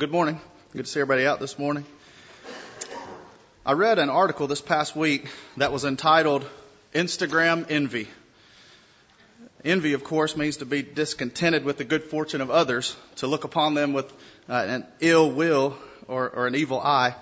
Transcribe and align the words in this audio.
good 0.00 0.10
morning. 0.10 0.40
Good 0.72 0.86
to 0.86 0.90
see 0.90 0.98
everybody 0.98 1.26
out 1.26 1.40
this 1.40 1.58
morning. 1.58 1.84
I 3.66 3.72
read 3.72 3.98
an 3.98 4.08
article 4.08 4.46
this 4.46 4.62
past 4.62 4.96
week 4.96 5.28
that 5.58 5.72
was 5.72 5.84
entitled 5.84 6.42
Instagram 6.94 7.70
Envy. 7.70 8.08
Envy, 9.62 9.92
of 9.92 10.02
course, 10.02 10.38
means 10.38 10.56
to 10.56 10.64
be 10.64 10.80
discontented 10.80 11.66
with 11.66 11.76
the 11.76 11.84
good 11.84 12.04
fortune 12.04 12.40
of 12.40 12.50
others, 12.50 12.96
to 13.16 13.26
look 13.26 13.44
upon 13.44 13.74
them 13.74 13.92
with 13.92 14.10
uh, 14.48 14.54
an 14.54 14.86
ill 15.00 15.30
will 15.30 15.76
or, 16.08 16.30
or 16.30 16.46
an 16.46 16.54
evil 16.54 16.80
eye. 16.80 17.14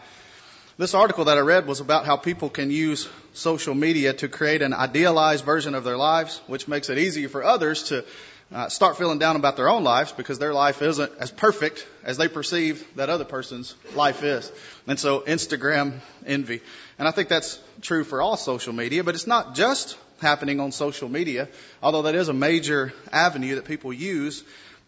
This 0.77 0.95
article 0.95 1.25
that 1.25 1.37
I 1.37 1.41
read 1.41 1.67
was 1.67 1.81
about 1.81 2.07
how 2.07 2.17
people 2.17 2.49
can 2.49 2.71
use 2.71 3.09
social 3.33 3.75
media 3.75 4.13
to 4.13 4.29
create 4.29 4.63
an 4.63 4.73
idealized 4.73 5.45
version 5.45 5.75
of 5.75 5.83
their 5.83 5.97
lives, 5.97 6.41
which 6.47 6.69
makes 6.69 6.91
it 6.91 6.99
easier 6.99 7.29
for 7.29 7.43
others 7.43 7.83
to 7.89 8.05
uh, 8.53 8.69
start 8.69 8.97
feeling 8.97 9.19
down 9.19 9.37
about 9.37 9.57
their 9.57 9.69
own 9.69 9.85
lives 9.85 10.13
because 10.13 10.39
their 10.39 10.55
life 10.55 10.81
isn't 10.81 11.13
as 11.19 11.31
perfect 11.31 11.87
as 12.03 12.17
they 12.17 12.29
perceive 12.29 12.87
that 12.97 13.11
other 13.11 13.25
person's 13.25 13.75
life 13.95 14.23
is. 14.23 14.51
And 14.87 14.99
so 14.99 15.21
Instagram 15.21 16.01
envy. 16.27 16.63
And 16.99 17.07
I 17.07 17.11
think 17.11 17.29
that's 17.29 17.61
true 17.83 18.05
for 18.05 18.23
all 18.23 18.37
social 18.37 18.73
media, 18.73 19.05
but 19.05 19.15
it's 19.15 19.27
not 19.27 19.55
just 19.55 19.99
happening 20.21 20.61
on 20.61 20.73
social 20.73 21.09
media, 21.09 21.49
although 21.83 22.03
that 22.03 22.15
is 22.15 22.29
a 22.29 22.33
major 22.33 22.93
avenue 23.13 23.57
that 23.57 23.67
people 23.67 23.93
use 23.93 24.43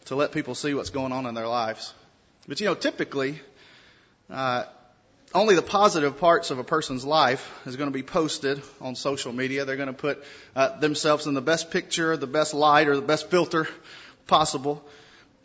to 0.07 0.17
let 0.17 0.33
people 0.33 0.55
see 0.55 0.73
what's 0.75 0.91
going 0.91 1.13
on 1.13 1.27
in 1.27 1.35
their 1.35 1.49
lives. 1.49 1.93
But 2.49 2.61
you 2.61 2.67
know, 2.67 2.75
typically, 2.75 3.41
uh, 4.31 4.65
only 5.33 5.55
the 5.55 5.63
positive 5.63 6.19
parts 6.19 6.51
of 6.51 6.59
a 6.59 6.65
person's 6.65 7.05
life 7.05 7.53
is 7.65 7.77
going 7.77 7.89
to 7.89 7.95
be 7.95 8.03
posted 8.03 8.61
on 8.81 8.97
social 8.97 9.33
media. 9.33 9.65
They're 9.65 9.77
going 9.77 9.87
to 9.87 9.93
put 9.93 10.25
uh, 10.57 10.79
themselves 10.79 11.27
in 11.27 11.35
the 11.35 11.41
best 11.41 11.71
picture, 11.71 12.17
the 12.17 12.27
best 12.27 12.53
light, 12.53 12.89
or 12.89 12.97
the 12.97 13.03
best 13.03 13.31
filter 13.31 13.69
possible. 14.27 14.85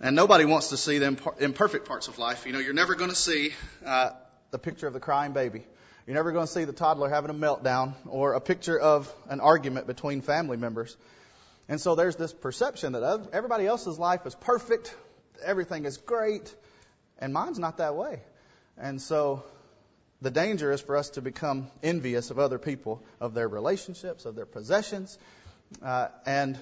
And 0.01 0.15
nobody 0.15 0.45
wants 0.45 0.69
to 0.69 0.77
see 0.77 0.97
the 0.97 1.17
imperfect 1.39 1.87
parts 1.87 2.07
of 2.07 2.17
life. 2.17 2.45
You 2.47 2.53
know, 2.53 2.59
you're 2.59 2.73
never 2.73 2.95
going 2.95 3.11
to 3.11 3.15
see 3.15 3.53
uh, 3.85 4.11
the 4.51 4.57
picture 4.57 4.87
of 4.87 4.93
the 4.93 4.99
crying 4.99 5.33
baby. 5.33 5.63
You're 6.07 6.15
never 6.15 6.31
going 6.31 6.47
to 6.47 6.51
see 6.51 6.65
the 6.65 6.73
toddler 6.73 7.09
having 7.09 7.29
a 7.29 7.33
meltdown 7.33 7.93
or 8.07 8.33
a 8.33 8.41
picture 8.41 8.79
of 8.79 9.11
an 9.29 9.39
argument 9.39 9.85
between 9.87 10.21
family 10.21 10.57
members. 10.57 10.97
And 11.69 11.79
so 11.79 11.95
there's 11.95 12.15
this 12.15 12.33
perception 12.33 12.93
that 12.93 13.27
everybody 13.33 13.65
else's 13.65 13.97
life 13.97 14.25
is 14.25 14.35
perfect, 14.35 14.95
everything 15.43 15.85
is 15.85 15.97
great, 15.97 16.53
and 17.19 17.33
mine's 17.33 17.57
not 17.57 17.77
that 17.77 17.95
way. 17.95 18.21
And 18.77 19.01
so 19.01 19.43
the 20.25 20.31
danger 20.31 20.71
is 20.71 20.81
for 20.81 20.97
us 20.97 21.11
to 21.11 21.21
become 21.21 21.67
envious 21.83 22.31
of 22.31 22.39
other 22.39 22.57
people, 22.57 23.03
of 23.21 23.35
their 23.35 23.47
relationships, 23.47 24.25
of 24.25 24.35
their 24.35 24.47
possessions, 24.47 25.19
uh, 25.83 26.07
and 26.25 26.57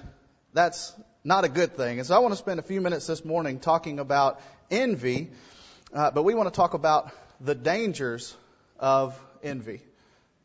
that's 0.52 0.92
not 1.24 1.44
a 1.44 1.48
good 1.48 1.74
thing. 1.74 1.98
And 1.98 2.06
so 2.06 2.14
I 2.14 2.18
want 2.18 2.32
to 2.32 2.36
spend 2.36 2.60
a 2.60 2.62
few 2.62 2.82
minutes 2.82 3.06
this 3.06 3.24
morning 3.24 3.60
talking 3.60 4.00
about 4.00 4.38
envy, 4.70 5.30
uh, 5.94 6.10
but 6.10 6.24
we 6.24 6.34
want 6.34 6.46
to 6.52 6.54
talk 6.54 6.74
about 6.74 7.10
the 7.40 7.54
dangers 7.54 8.36
of 8.78 9.18
envy. 9.42 9.80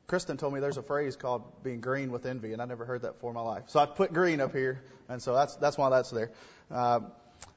Kristen 0.07 0.37
told 0.37 0.53
me 0.53 0.61
there's 0.61 0.77
a 0.77 0.81
phrase 0.81 1.17
called 1.17 1.43
being 1.61 1.81
green 1.81 2.11
with 2.11 2.25
envy, 2.25 2.53
and 2.53 2.61
I 2.61 2.65
never 2.65 2.85
heard 2.85 3.01
that 3.01 3.15
before 3.15 3.31
in 3.31 3.35
my 3.35 3.41
life. 3.41 3.63
So 3.67 3.81
I 3.81 3.85
put 3.85 4.13
green 4.13 4.39
up 4.39 4.53
here, 4.53 4.81
and 5.09 5.21
so 5.21 5.33
that's 5.33 5.57
that's 5.57 5.77
why 5.77 5.89
that's 5.89 6.09
there. 6.09 6.31
Uh, 6.71 7.01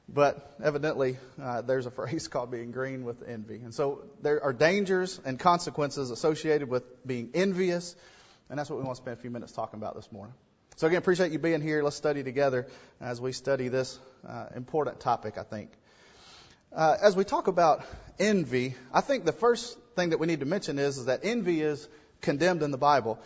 but 0.07 0.55
evidently, 0.63 1.17
uh, 1.41 1.61
there's 1.61 1.85
a 1.85 1.91
phrase 1.91 2.27
called 2.29 2.51
being 2.51 2.71
green 2.71 3.03
with 3.03 3.23
envy. 3.27 3.55
And 3.55 3.73
so 3.73 4.03
there 4.21 4.43
are 4.43 4.53
dangers 4.53 5.19
and 5.25 5.39
consequences 5.39 6.11
associated 6.11 6.69
with 6.69 6.83
being 7.05 7.31
envious. 7.33 7.95
And 8.49 8.59
that's 8.59 8.69
what 8.69 8.79
we 8.79 8.85
want 8.85 8.97
to 8.97 9.01
spend 9.01 9.17
a 9.17 9.21
few 9.21 9.31
minutes 9.31 9.53
talking 9.53 9.79
about 9.79 9.95
this 9.95 10.11
morning. 10.11 10.35
So 10.75 10.87
again, 10.87 10.97
appreciate 10.97 11.31
you 11.31 11.39
being 11.39 11.61
here. 11.61 11.83
Let's 11.83 11.95
study 11.95 12.23
together 12.23 12.67
as 12.99 13.21
we 13.21 13.31
study 13.31 13.67
this 13.67 13.99
uh, 14.27 14.47
important 14.55 14.99
topic, 14.99 15.37
I 15.37 15.43
think. 15.43 15.71
Uh, 16.75 16.97
as 17.01 17.15
we 17.15 17.23
talk 17.23 17.47
about 17.47 17.85
envy, 18.17 18.73
I 18.91 19.01
think 19.01 19.25
the 19.25 19.31
first 19.31 19.77
thing 19.95 20.09
that 20.09 20.19
we 20.19 20.25
need 20.25 20.39
to 20.39 20.47
mention 20.47 20.79
is, 20.79 20.97
is 20.97 21.05
that 21.05 21.19
envy 21.23 21.61
is 21.61 21.87
condemned 22.21 22.63
in 22.63 22.71
the 22.71 22.77
Bible. 22.77 23.19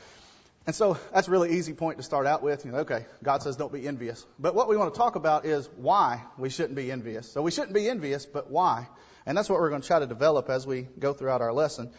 And 0.68 0.76
so 0.76 0.98
that's 1.14 1.30
a 1.30 1.32
really 1.32 1.58
easy 1.58 1.72
point 1.72 1.96
to 1.96 2.04
start 2.04 2.28
out 2.28 2.44
with. 2.44 2.66
You 2.66 2.74
know, 2.74 2.80
okay, 2.80 3.06
God 3.24 3.42
says 3.42 3.56
don't 3.56 3.72
be 3.72 3.88
envious. 3.88 4.26
But 4.38 4.54
what 4.54 4.68
we 4.68 4.76
want 4.76 4.94
to 4.94 4.98
talk 4.98 5.16
about 5.16 5.46
is 5.46 5.68
why 5.78 6.22
we 6.38 6.50
shouldn't 6.50 6.76
be 6.76 6.92
envious. 6.92 7.32
So 7.32 7.42
we 7.42 7.52
shouldn't 7.52 7.74
be 7.74 7.88
envious, 7.88 8.26
but 8.26 8.52
why? 8.52 8.90
And 9.26 9.38
that's 9.38 9.48
what 9.50 9.62
we're 9.62 9.70
going 9.70 9.82
to 9.82 9.88
try 9.88 10.00
to 10.00 10.08
develop 10.08 10.50
as 10.50 10.68
we 10.68 10.90
go 11.00 11.14
throughout 11.14 11.42
our 11.42 11.54
lesson. 11.54 11.92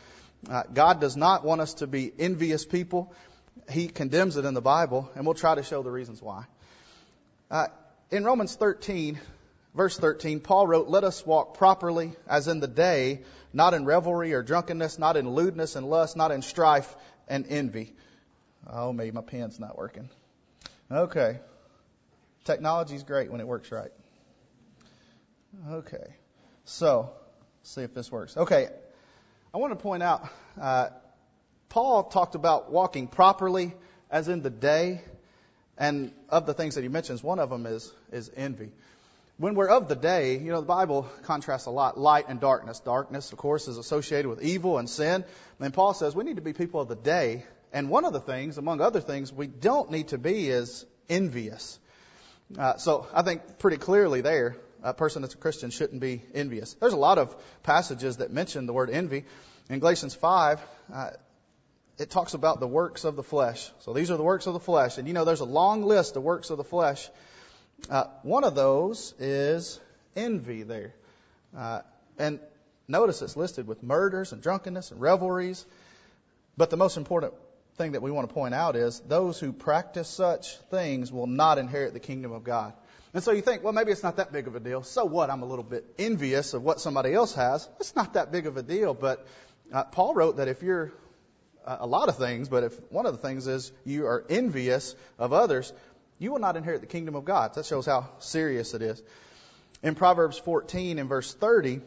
Uh, 0.49 0.65
God 0.73 1.01
does 1.01 1.17
not 1.17 1.45
want 1.45 1.63
us 1.63 1.75
to 1.75 1.87
be 1.87 2.13
envious 2.19 2.67
people. 2.67 3.15
He 3.71 3.89
condemns 3.89 4.37
it 4.37 4.45
in 4.45 4.53
the 4.53 4.61
Bible, 4.61 5.11
and 5.15 5.25
we'll 5.25 5.35
try 5.35 5.55
to 5.55 5.63
show 5.63 5.83
the 5.83 5.91
reasons 5.91 6.21
why. 6.21 6.45
Uh, 7.51 7.69
in 8.11 8.23
Romans 8.23 8.55
13, 8.55 9.19
verse 9.75 9.97
13, 9.97 10.41
Paul 10.41 10.67
wrote, 10.67 10.89
Let 10.89 11.05
us 11.05 11.25
walk 11.25 11.57
properly 11.57 12.13
as 12.29 12.49
in 12.49 12.61
the 12.61 12.69
day, 12.69 13.23
not 13.51 13.73
in 13.73 13.87
revelry 13.87 14.35
or 14.35 14.43
drunkenness, 14.43 14.99
not 14.99 15.17
in 15.17 15.27
lewdness 15.27 15.75
and 15.75 15.89
lust, 15.89 16.19
not 16.19 16.33
in 16.33 16.43
strife 16.43 16.95
and 17.29 17.47
envy 17.49 17.95
Oh, 18.71 18.93
maybe 18.93 19.13
my 19.13 19.23
pen's 19.23 19.59
not 19.59 19.79
working. 19.79 20.11
Okay. 20.91 21.41
Technology's 22.45 23.03
great 23.03 23.31
when 23.31 23.41
it 23.41 23.47
works 23.47 23.73
right. 23.73 23.91
Okay. 25.71 26.15
So, 26.65 27.11
see 27.63 27.83
if 27.83 27.95
this 27.95 28.13
works. 28.13 28.37
Okay. 28.37 28.69
I 29.55 29.59
want 29.59 29.73
to 29.73 29.77
point 29.77 30.03
out, 30.03 30.29
uh, 30.61 30.91
Paul 31.71 32.05
talked 32.05 32.35
about 32.35 32.71
walking 32.71 33.09
properly 33.09 33.75
as 34.11 34.29
in 34.29 34.43
the 34.43 34.51
day, 34.51 35.03
and 35.77 36.13
of 36.29 36.47
the 36.47 36.55
things 36.55 36.75
that 36.75 36.83
he 36.83 36.89
mentions, 36.89 37.23
one 37.23 37.39
of 37.39 37.51
them 37.51 37.65
is, 37.67 37.93
is 38.13 38.31
envy. 38.37 38.71
When 39.39 39.55
we're 39.55 39.69
of 39.69 39.89
the 39.89 39.95
day, 39.95 40.39
you 40.39 40.51
know, 40.51 40.61
the 40.61 40.67
Bible 40.67 41.09
contrasts 41.23 41.67
a 41.67 41.71
lot 41.71 41.97
light 41.97 42.27
and 42.29 42.41
darkness. 42.41 42.81
Darkness, 42.81 43.31
of 43.31 43.39
course, 43.39 43.69
is 43.69 43.79
associated 43.79 44.29
with 44.29 44.43
evil 44.43 44.79
and 44.79 44.91
sin. 44.91 45.25
And 45.61 45.73
Paul 45.73 45.95
says 45.95 46.15
we 46.17 46.25
need 46.25 46.37
to 46.37 46.43
be 46.43 46.53
people 46.53 46.81
of 46.81 46.89
the 46.89 46.97
day 46.97 47.45
and 47.73 47.91
one 47.91 48.05
of 48.05 48.13
the 48.13 48.21
things, 48.21 48.59
among 48.59 48.81
other 48.81 49.01
things, 49.01 49.33
we 49.33 49.47
don't 49.47 49.91
need 49.91 50.09
to 50.09 50.19
be 50.19 50.49
is 50.49 50.87
envious. 51.09 51.79
Uh, 52.57 52.77
so 52.77 53.07
I 53.13 53.23
think 53.23 53.59
pretty 53.59 53.77
clearly 53.77 54.21
there, 54.21 54.57
a 54.83 54.95
person 54.95 55.23
that's 55.23 55.35
a 55.35 55.39
Christian 55.39 55.71
shouldn't 55.71 56.01
be 56.01 56.23
envious. 56.35 56.75
There's 56.75 56.93
a 56.93 56.99
lot 56.99 57.19
of 57.19 57.37
passages 57.63 58.19
that 58.19 58.31
mention 58.31 58.67
the 58.67 58.73
word 58.73 58.91
envy. 58.91 59.25
In 59.69 59.81
Galatians 59.81 60.15
5, 60.15 60.61
uh, 60.93 61.11
it 61.99 62.11
talks 62.11 62.35
about 62.35 62.61
the 62.61 62.67
works 62.67 63.05
of 63.05 63.17
the 63.17 63.23
flesh. 63.23 63.71
So 63.81 63.93
these 63.93 64.11
are 64.11 64.17
the 64.17 64.23
works 64.23 64.47
of 64.47 64.55
the 64.55 64.61
flesh. 64.61 64.99
And 64.99 65.09
you 65.09 65.15
know, 65.15 65.25
there's 65.25 65.41
a 65.41 65.47
long 65.47 65.83
list 65.83 66.17
of 66.17 66.23
works 66.23 66.51
of 66.51 66.57
the 66.57 66.65
flesh. 66.65 67.11
Uh, 67.91 68.05
one 68.23 68.45
of 68.45 68.55
those 68.55 69.15
is 69.19 69.81
envy 70.17 70.63
there. 70.63 70.95
Uh, 71.57 71.81
and 72.19 72.41
notice 72.87 73.21
it's 73.21 73.37
listed 73.37 73.67
with 73.67 73.83
murders 73.83 74.33
and 74.33 74.41
drunkenness 74.41 74.91
and 74.91 75.01
revelries. 75.01 75.67
But 76.57 76.71
the 76.71 76.77
most 76.77 76.97
important 76.97 77.35
thing 77.79 77.93
that 77.93 78.03
we 78.03 78.11
want 78.11 78.29
to 78.29 78.35
point 78.35 78.55
out 78.55 78.77
is 78.77 79.01
those 79.01 79.41
who 79.41 79.53
practice 79.53 80.09
such 80.09 80.57
things 80.71 81.11
will 81.11 81.27
not 81.27 81.59
inherit 81.59 81.95
the 81.95 82.01
kingdom 82.01 82.33
of 82.33 82.45
God. 82.45 82.75
And 83.15 83.25
so 83.25 83.33
you 83.33 83.41
think, 83.41 83.65
well, 83.65 83.73
maybe 83.73 83.91
it's 83.91 84.03
not 84.03 84.17
that 84.17 84.33
big 84.33 84.47
of 84.47 84.55
a 84.55 84.61
deal. 84.61 84.83
So 84.83 85.07
what? 85.07 85.31
I'm 85.31 85.43
a 85.43 85.47
little 85.47 85.65
bit 85.65 85.87
envious 85.99 86.53
of 86.53 86.63
what 86.63 86.81
somebody 86.81 87.15
else 87.15 87.35
has. 87.35 87.67
It's 87.81 87.97
not 87.97 88.15
that 88.15 88.31
big 88.31 88.47
of 88.47 88.57
a 88.59 88.63
deal. 88.63 88.93
But 88.93 89.27
uh, 89.73 89.85
Paul 89.85 90.15
wrote 90.15 90.37
that 90.37 90.49
if 90.49 90.63
you're 90.63 90.93
uh, 91.65 91.79
a 91.81 91.87
lot 91.87 92.09
of 92.09 92.19
things, 92.19 92.49
but 92.49 92.65
if 92.65 92.93
one 92.93 93.07
of 93.07 93.13
the 93.13 93.19
things 93.19 93.47
is 93.47 93.73
you 93.85 94.07
are 94.07 94.25
envious 94.29 94.95
of 95.19 95.33
others, 95.33 95.73
you 96.19 96.33
will 96.33 96.41
not 96.41 96.57
inherit 96.57 96.81
the 96.81 96.87
kingdom 96.87 97.15
of 97.15 97.25
God. 97.25 97.55
That 97.55 97.65
shows 97.65 97.87
how 97.87 98.11
serious 98.19 98.75
it 98.75 98.83
is. 98.83 99.03
In 99.83 99.95
Proverbs 99.95 100.37
14 100.39 100.99
and 100.99 101.09
verse 101.09 101.33
30, 101.33 101.81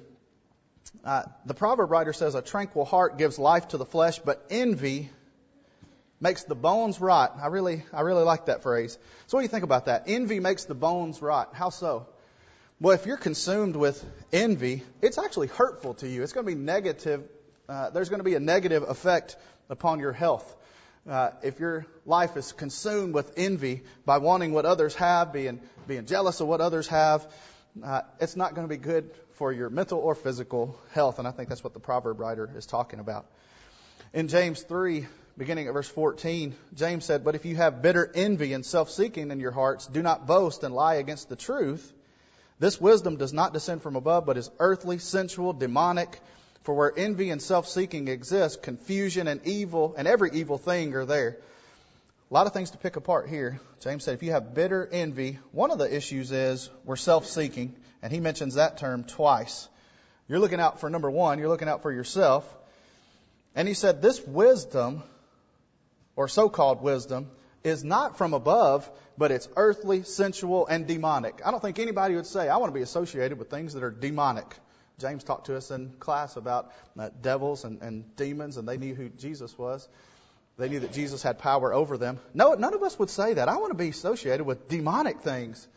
uh, 1.05 1.23
the 1.45 1.53
proverb 1.53 1.91
writer 1.91 2.13
says, 2.13 2.35
A 2.35 2.41
tranquil 2.41 2.85
heart 2.85 3.17
gives 3.17 3.37
life 3.37 3.69
to 3.69 3.77
the 3.77 3.85
flesh, 3.85 4.19
but 4.19 4.45
envy 4.49 5.09
makes 6.21 6.43
the 6.43 6.55
bones 6.55 7.01
rot. 7.01 7.37
I 7.41 7.47
really, 7.47 7.83
I 7.91 8.01
really 8.01 8.23
like 8.23 8.45
that 8.45 8.63
phrase. 8.63 8.97
So 9.27 9.37
what 9.37 9.41
do 9.41 9.45
you 9.45 9.49
think 9.49 9.63
about 9.63 9.85
that? 9.85 10.03
Envy 10.07 10.39
makes 10.39 10.65
the 10.65 10.75
bones 10.75 11.21
rot. 11.21 11.53
How 11.53 11.69
so? 11.69 12.07
Well, 12.79 12.95
if 12.95 13.05
you're 13.05 13.17
consumed 13.17 13.75
with 13.75 14.03
envy, 14.31 14.83
it's 15.01 15.17
actually 15.17 15.47
hurtful 15.47 15.95
to 15.95 16.07
you. 16.07 16.23
It's 16.23 16.33
going 16.33 16.45
to 16.45 16.51
be 16.51 16.59
negative. 16.59 17.23
Uh, 17.67 17.89
there's 17.89 18.09
going 18.09 18.19
to 18.19 18.23
be 18.23 18.35
a 18.35 18.39
negative 18.39 18.83
effect 18.83 19.35
upon 19.69 19.99
your 19.99 20.13
health. 20.13 20.55
Uh, 21.09 21.31
if 21.41 21.59
your 21.59 21.87
life 22.05 22.37
is 22.37 22.51
consumed 22.51 23.15
with 23.15 23.33
envy 23.35 23.81
by 24.05 24.19
wanting 24.19 24.53
what 24.53 24.65
others 24.65 24.93
have, 24.95 25.33
being 25.33 25.59
being 25.87 26.05
jealous 26.05 26.39
of 26.41 26.47
what 26.47 26.61
others 26.61 26.87
have, 26.87 27.25
uh, 27.83 28.01
it's 28.19 28.35
not 28.35 28.53
going 28.53 28.67
to 28.67 28.69
be 28.69 28.77
good 28.77 29.09
for 29.33 29.51
your 29.51 29.69
mental 29.69 29.97
or 29.97 30.13
physical 30.13 30.77
health. 30.91 31.17
And 31.17 31.27
I 31.27 31.31
think 31.31 31.49
that's 31.49 31.63
what 31.63 31.73
the 31.73 31.79
proverb 31.79 32.19
writer 32.19 32.49
is 32.55 32.67
talking 32.67 32.99
about. 32.99 33.25
In 34.13 34.27
James 34.27 34.61
3, 34.61 35.07
beginning 35.41 35.65
at 35.65 35.73
verse 35.73 35.89
14, 35.89 36.55
James 36.75 37.03
said, 37.03 37.23
But 37.23 37.33
if 37.33 37.45
you 37.45 37.55
have 37.55 37.81
bitter 37.81 38.11
envy 38.13 38.53
and 38.53 38.63
self 38.63 38.91
seeking 38.91 39.31
in 39.31 39.39
your 39.39 39.49
hearts, 39.49 39.87
do 39.87 40.03
not 40.03 40.27
boast 40.27 40.61
and 40.61 40.71
lie 40.71 40.95
against 40.95 41.29
the 41.29 41.35
truth. 41.35 41.91
This 42.59 42.79
wisdom 42.79 43.17
does 43.17 43.33
not 43.33 43.51
descend 43.51 43.81
from 43.81 43.95
above, 43.95 44.27
but 44.27 44.37
is 44.37 44.51
earthly, 44.59 44.99
sensual, 44.99 45.51
demonic. 45.53 46.21
For 46.61 46.75
where 46.75 46.93
envy 46.95 47.31
and 47.31 47.41
self 47.41 47.67
seeking 47.67 48.07
exist, 48.07 48.61
confusion 48.61 49.27
and 49.27 49.41
evil 49.47 49.95
and 49.97 50.07
every 50.07 50.29
evil 50.31 50.59
thing 50.59 50.93
are 50.93 51.05
there. 51.05 51.37
A 52.29 52.33
lot 52.35 52.45
of 52.45 52.53
things 52.53 52.69
to 52.69 52.77
pick 52.77 52.95
apart 52.95 53.27
here. 53.27 53.59
James 53.79 54.03
said 54.03 54.13
if 54.13 54.21
you 54.21 54.33
have 54.33 54.53
bitter 54.53 54.87
envy, 54.91 55.39
one 55.53 55.71
of 55.71 55.79
the 55.79 55.91
issues 55.91 56.31
is 56.31 56.69
we're 56.85 56.97
self 56.97 57.25
seeking, 57.25 57.73
and 58.03 58.13
he 58.13 58.19
mentions 58.19 58.53
that 58.53 58.77
term 58.77 59.05
twice. 59.05 59.67
You're 60.27 60.37
looking 60.37 60.59
out 60.59 60.81
for 60.81 60.87
number 60.87 61.09
one, 61.09 61.39
you're 61.39 61.49
looking 61.49 61.67
out 61.67 61.81
for 61.81 61.91
yourself. 61.91 62.47
And 63.55 63.67
he 63.67 63.73
said, 63.73 64.03
This 64.03 64.21
wisdom, 64.25 65.01
or 66.15 66.27
so 66.27 66.49
called 66.49 66.81
wisdom, 66.81 67.29
is 67.63 67.83
not 67.83 68.17
from 68.17 68.33
above, 68.33 68.89
but 69.17 69.31
it's 69.31 69.47
earthly, 69.55 70.03
sensual, 70.03 70.67
and 70.67 70.87
demonic. 70.87 71.41
I 71.45 71.51
don't 71.51 71.61
think 71.61 71.79
anybody 71.79 72.15
would 72.15 72.25
say, 72.25 72.49
I 72.49 72.57
want 72.57 72.71
to 72.73 72.77
be 72.77 72.81
associated 72.81 73.37
with 73.37 73.49
things 73.49 73.73
that 73.73 73.83
are 73.83 73.91
demonic. 73.91 74.55
James 74.99 75.23
talked 75.23 75.47
to 75.47 75.55
us 75.55 75.71
in 75.71 75.93
class 75.99 76.35
about 76.35 76.71
uh, 76.97 77.09
devils 77.21 77.63
and, 77.63 77.81
and 77.81 78.15
demons, 78.15 78.57
and 78.57 78.67
they 78.67 78.77
knew 78.77 78.95
who 78.95 79.09
Jesus 79.09 79.57
was. 79.57 79.87
They 80.57 80.69
knew 80.69 80.79
that 80.81 80.93
Jesus 80.93 81.23
had 81.23 81.39
power 81.39 81.73
over 81.73 81.97
them. 81.97 82.19
No, 82.33 82.53
none 82.53 82.73
of 82.73 82.83
us 82.83 82.97
would 82.99 83.09
say 83.09 83.33
that. 83.33 83.47
I 83.47 83.57
want 83.57 83.71
to 83.71 83.77
be 83.77 83.89
associated 83.89 84.45
with 84.45 84.67
demonic 84.67 85.21
things. 85.21 85.67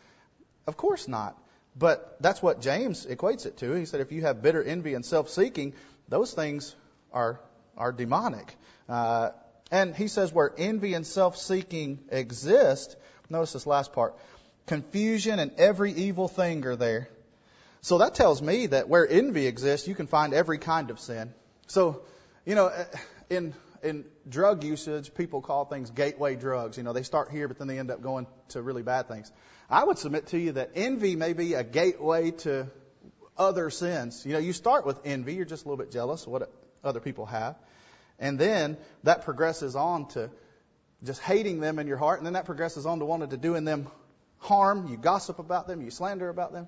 Of 0.66 0.76
course 0.76 1.08
not. 1.08 1.38
But 1.76 2.16
that's 2.20 2.42
what 2.42 2.60
James 2.60 3.06
equates 3.06 3.46
it 3.46 3.56
to. 3.58 3.72
He 3.72 3.84
said 3.86 4.00
if 4.00 4.12
you 4.12 4.22
have 4.22 4.42
bitter 4.42 4.62
envy 4.62 4.94
and 4.94 5.04
self-seeking, 5.04 5.74
those 6.08 6.32
things 6.32 6.74
are 7.12 7.40
are 7.76 7.92
demonic. 7.92 8.54
Uh, 8.88 9.30
and 9.70 9.94
he 9.94 10.08
says 10.08 10.32
where 10.32 10.52
envy 10.56 10.94
and 10.94 11.06
self-seeking 11.06 12.00
exist, 12.10 12.96
notice 13.28 13.52
this 13.52 13.66
last 13.66 13.92
part, 13.92 14.14
confusion 14.66 15.38
and 15.38 15.52
every 15.58 15.92
evil 15.92 16.28
thing 16.28 16.64
are 16.66 16.76
there. 16.76 17.08
So 17.80 17.98
that 17.98 18.14
tells 18.14 18.40
me 18.40 18.66
that 18.68 18.88
where 18.88 19.06
envy 19.06 19.46
exists, 19.46 19.86
you 19.86 19.94
can 19.94 20.06
find 20.06 20.32
every 20.32 20.58
kind 20.58 20.90
of 20.90 20.98
sin. 20.98 21.34
So, 21.66 22.02
you 22.46 22.54
know, 22.54 22.70
in 23.28 23.54
in 23.84 24.06
drug 24.28 24.64
usage, 24.64 25.14
people 25.14 25.42
call 25.42 25.66
things 25.66 25.90
gateway 25.90 26.34
drugs. 26.34 26.76
You 26.78 26.82
know, 26.82 26.92
they 26.92 27.02
start 27.02 27.30
here, 27.30 27.46
but 27.46 27.58
then 27.58 27.68
they 27.68 27.78
end 27.78 27.90
up 27.90 28.00
going 28.00 28.26
to 28.48 28.62
really 28.62 28.82
bad 28.82 29.08
things. 29.08 29.30
I 29.68 29.84
would 29.84 29.98
submit 29.98 30.28
to 30.28 30.38
you 30.38 30.52
that 30.52 30.70
envy 30.74 31.16
may 31.16 31.34
be 31.34 31.54
a 31.54 31.62
gateway 31.62 32.30
to 32.30 32.66
other 33.36 33.68
sins. 33.70 34.24
You 34.24 34.32
know, 34.32 34.38
you 34.38 34.52
start 34.52 34.86
with 34.86 34.98
envy, 35.04 35.34
you're 35.34 35.44
just 35.44 35.66
a 35.66 35.68
little 35.68 35.82
bit 35.82 35.92
jealous 35.92 36.22
of 36.22 36.28
what 36.32 36.50
other 36.82 37.00
people 37.00 37.26
have. 37.26 37.56
And 38.18 38.38
then 38.38 38.76
that 39.02 39.24
progresses 39.24 39.76
on 39.76 40.08
to 40.10 40.30
just 41.04 41.20
hating 41.20 41.60
them 41.60 41.78
in 41.78 41.86
your 41.86 41.96
heart, 41.96 42.18
and 42.18 42.26
then 42.26 42.34
that 42.34 42.46
progresses 42.46 42.86
on 42.86 42.98
to 43.00 43.04
wanting 43.04 43.30
to 43.30 43.36
do 43.36 43.54
in 43.54 43.64
them 43.64 43.88
harm. 44.38 44.88
You 44.88 44.96
gossip 44.96 45.38
about 45.38 45.66
them, 45.66 45.82
you 45.82 45.90
slander 45.90 46.28
about 46.28 46.52
them. 46.52 46.66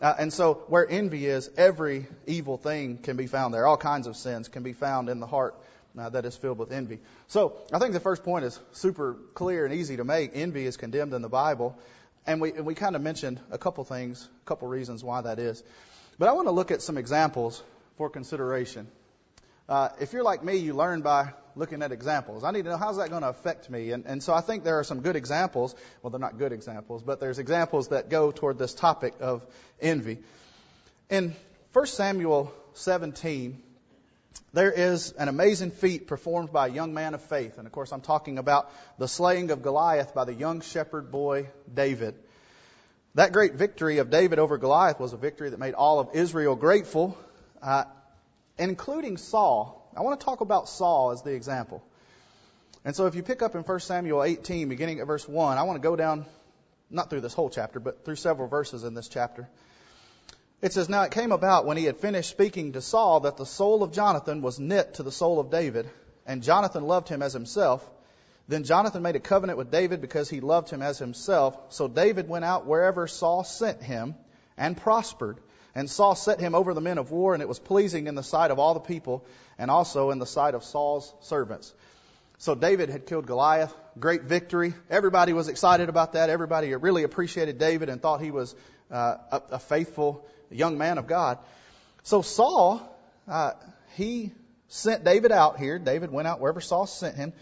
Uh, 0.00 0.14
and 0.18 0.32
so, 0.32 0.54
where 0.66 0.88
envy 0.88 1.26
is, 1.26 1.48
every 1.56 2.06
evil 2.26 2.56
thing 2.56 2.98
can 2.98 3.16
be 3.16 3.26
found 3.26 3.54
there. 3.54 3.66
All 3.66 3.76
kinds 3.76 4.06
of 4.06 4.16
sins 4.16 4.48
can 4.48 4.62
be 4.62 4.72
found 4.72 5.08
in 5.08 5.20
the 5.20 5.26
heart 5.26 5.54
uh, 5.96 6.08
that 6.08 6.24
is 6.24 6.36
filled 6.36 6.58
with 6.58 6.72
envy. 6.72 6.98
So, 7.28 7.56
I 7.72 7.78
think 7.78 7.92
the 7.92 8.00
first 8.00 8.24
point 8.24 8.44
is 8.44 8.58
super 8.72 9.16
clear 9.34 9.64
and 9.64 9.72
easy 9.72 9.96
to 9.98 10.04
make. 10.04 10.32
Envy 10.34 10.66
is 10.66 10.76
condemned 10.76 11.14
in 11.14 11.22
the 11.22 11.28
Bible. 11.28 11.78
And 12.26 12.40
we, 12.40 12.52
and 12.52 12.64
we 12.66 12.74
kind 12.74 12.94
of 12.94 13.02
mentioned 13.02 13.40
a 13.50 13.58
couple 13.58 13.84
things, 13.84 14.28
a 14.44 14.46
couple 14.46 14.68
reasons 14.68 15.02
why 15.02 15.22
that 15.22 15.38
is. 15.38 15.62
But 16.18 16.28
I 16.28 16.32
want 16.32 16.46
to 16.46 16.52
look 16.52 16.70
at 16.70 16.82
some 16.82 16.96
examples 16.96 17.62
for 17.96 18.10
consideration. 18.10 18.88
Uh, 19.72 19.88
if 20.00 20.12
you're 20.12 20.22
like 20.22 20.44
me, 20.44 20.56
you 20.56 20.74
learn 20.74 21.00
by 21.00 21.32
looking 21.56 21.80
at 21.80 21.92
examples. 21.92 22.44
I 22.44 22.50
need 22.50 22.64
to 22.64 22.68
know 22.68 22.76
how's 22.76 22.98
that 22.98 23.08
going 23.08 23.22
to 23.22 23.30
affect 23.30 23.70
me. 23.70 23.92
And, 23.92 24.04
and 24.04 24.22
so 24.22 24.34
I 24.34 24.42
think 24.42 24.64
there 24.64 24.78
are 24.78 24.84
some 24.84 25.00
good 25.00 25.16
examples. 25.16 25.74
Well, 26.02 26.10
they're 26.10 26.20
not 26.20 26.36
good 26.36 26.52
examples, 26.52 27.02
but 27.02 27.20
there's 27.20 27.38
examples 27.38 27.88
that 27.88 28.10
go 28.10 28.32
toward 28.32 28.58
this 28.58 28.74
topic 28.74 29.14
of 29.20 29.46
envy. 29.80 30.18
In 31.08 31.34
1 31.72 31.86
Samuel 31.86 32.52
17, 32.74 33.62
there 34.52 34.70
is 34.70 35.12
an 35.12 35.28
amazing 35.28 35.70
feat 35.70 36.06
performed 36.06 36.52
by 36.52 36.66
a 36.66 36.70
young 36.70 36.92
man 36.92 37.14
of 37.14 37.22
faith. 37.22 37.56
And 37.56 37.66
of 37.66 37.72
course, 37.72 37.92
I'm 37.92 38.02
talking 38.02 38.36
about 38.36 38.70
the 38.98 39.08
slaying 39.08 39.50
of 39.52 39.62
Goliath 39.62 40.12
by 40.12 40.26
the 40.26 40.34
young 40.34 40.60
shepherd 40.60 41.10
boy 41.10 41.48
David. 41.72 42.14
That 43.14 43.32
great 43.32 43.54
victory 43.54 44.00
of 44.00 44.10
David 44.10 44.38
over 44.38 44.58
Goliath 44.58 45.00
was 45.00 45.14
a 45.14 45.16
victory 45.16 45.48
that 45.48 45.58
made 45.58 45.72
all 45.72 45.98
of 45.98 46.10
Israel 46.12 46.56
grateful, 46.56 47.16
uh, 47.62 47.84
including 48.70 49.16
Saul. 49.16 49.90
I 49.96 50.00
want 50.02 50.18
to 50.20 50.24
talk 50.24 50.40
about 50.40 50.68
Saul 50.68 51.10
as 51.10 51.22
the 51.22 51.32
example. 51.32 51.82
And 52.84 52.96
so 52.96 53.06
if 53.06 53.14
you 53.14 53.22
pick 53.22 53.42
up 53.42 53.54
in 53.54 53.62
1 53.62 53.80
Samuel 53.80 54.24
18, 54.24 54.68
beginning 54.68 55.00
at 55.00 55.06
verse 55.06 55.28
1, 55.28 55.58
I 55.58 55.62
want 55.62 55.80
to 55.80 55.88
go 55.88 55.96
down, 55.96 56.26
not 56.90 57.10
through 57.10 57.20
this 57.20 57.34
whole 57.34 57.50
chapter, 57.50 57.78
but 57.78 58.04
through 58.04 58.16
several 58.16 58.48
verses 58.48 58.84
in 58.84 58.94
this 58.94 59.08
chapter. 59.08 59.48
It 60.60 60.72
says, 60.72 60.88
Now 60.88 61.02
it 61.02 61.12
came 61.12 61.32
about 61.32 61.66
when 61.66 61.76
he 61.76 61.84
had 61.84 61.98
finished 61.98 62.30
speaking 62.30 62.72
to 62.72 62.80
Saul 62.80 63.20
that 63.20 63.36
the 63.36 63.46
soul 63.46 63.82
of 63.82 63.92
Jonathan 63.92 64.42
was 64.42 64.58
knit 64.58 64.94
to 64.94 65.02
the 65.02 65.12
soul 65.12 65.38
of 65.38 65.50
David, 65.50 65.88
and 66.26 66.42
Jonathan 66.42 66.84
loved 66.84 67.08
him 67.08 67.22
as 67.22 67.32
himself. 67.32 67.88
Then 68.48 68.64
Jonathan 68.64 69.02
made 69.02 69.16
a 69.16 69.20
covenant 69.20 69.58
with 69.58 69.70
David 69.70 70.00
because 70.00 70.28
he 70.28 70.40
loved 70.40 70.70
him 70.70 70.82
as 70.82 70.98
himself. 70.98 71.56
So 71.70 71.88
David 71.88 72.28
went 72.28 72.44
out 72.44 72.66
wherever 72.66 73.06
Saul 73.06 73.44
sent 73.44 73.82
him 73.82 74.14
and 74.56 74.76
prospered. 74.76 75.38
And 75.74 75.88
Saul 75.88 76.14
set 76.14 76.38
him 76.38 76.54
over 76.54 76.74
the 76.74 76.80
men 76.80 76.98
of 76.98 77.10
war, 77.10 77.34
and 77.34 77.42
it 77.42 77.48
was 77.48 77.58
pleasing 77.58 78.06
in 78.06 78.14
the 78.14 78.22
sight 78.22 78.50
of 78.50 78.58
all 78.58 78.74
the 78.74 78.80
people, 78.80 79.24
and 79.58 79.70
also 79.70 80.10
in 80.10 80.18
the 80.18 80.26
sight 80.26 80.54
of 80.54 80.64
Saul's 80.64 81.12
servants. 81.20 81.72
So 82.38 82.54
David 82.54 82.88
had 82.88 83.06
killed 83.06 83.26
Goliath, 83.26 83.72
great 83.98 84.22
victory. 84.22 84.74
Everybody 84.90 85.32
was 85.32 85.48
excited 85.48 85.88
about 85.88 86.14
that. 86.14 86.28
Everybody 86.28 86.74
really 86.74 87.04
appreciated 87.04 87.58
David 87.58 87.88
and 87.88 88.02
thought 88.02 88.20
he 88.20 88.32
was 88.32 88.54
uh, 88.90 89.16
a, 89.30 89.42
a, 89.52 89.58
faithful 89.58 90.26
young 90.50 90.76
man 90.76 90.98
of 90.98 91.06
God. 91.06 91.38
So 92.02 92.20
Saul, 92.20 92.82
uh, 93.28 93.52
he 93.94 94.32
sent 94.68 95.04
David 95.04 95.30
out 95.30 95.58
here. 95.58 95.78
David 95.78 96.10
went 96.10 96.26
out 96.26 96.40
wherever 96.40 96.60
Saul 96.60 96.86
sent 96.86 97.16
him. 97.16 97.32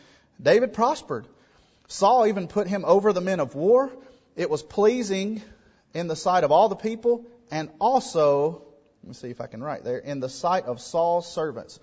David 0.40 0.74
prospered. 0.74 1.26
Saul 1.88 2.26
even 2.26 2.46
put 2.46 2.68
him 2.68 2.84
over 2.84 3.12
the 3.12 3.20
men 3.20 3.40
of 3.40 3.54
war. 3.54 3.90
It 4.36 4.50
was 4.50 4.62
pleasing 4.62 5.42
in 5.94 6.06
the 6.06 6.16
sight 6.16 6.44
of 6.44 6.52
all 6.52 6.68
the 6.68 6.76
people, 6.76 7.24
and 7.50 7.70
also, 7.80 8.62
let 9.02 9.08
me 9.08 9.14
see 9.14 9.28
if 9.28 9.40
I 9.40 9.46
can 9.46 9.62
write 9.62 9.84
there, 9.84 9.98
in 9.98 10.20
the 10.20 10.28
sight 10.28 10.64
of 10.64 10.80
Saul's 10.80 11.30
servants. 11.32 11.80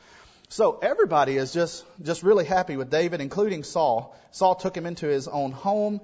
So 0.50 0.80
everybody 0.82 1.36
is 1.36 1.52
just, 1.52 1.86
just 2.02 2.24
really 2.24 2.46
happy 2.46 2.78
with 2.78 2.90
David, 2.90 3.20
including 3.20 3.64
Saul. 3.64 4.16
Saul 4.32 4.56
took 4.56 4.76
him 4.76 4.86
into 4.86 5.08
his 5.08 5.28
own 5.28 5.52
home 5.52 6.00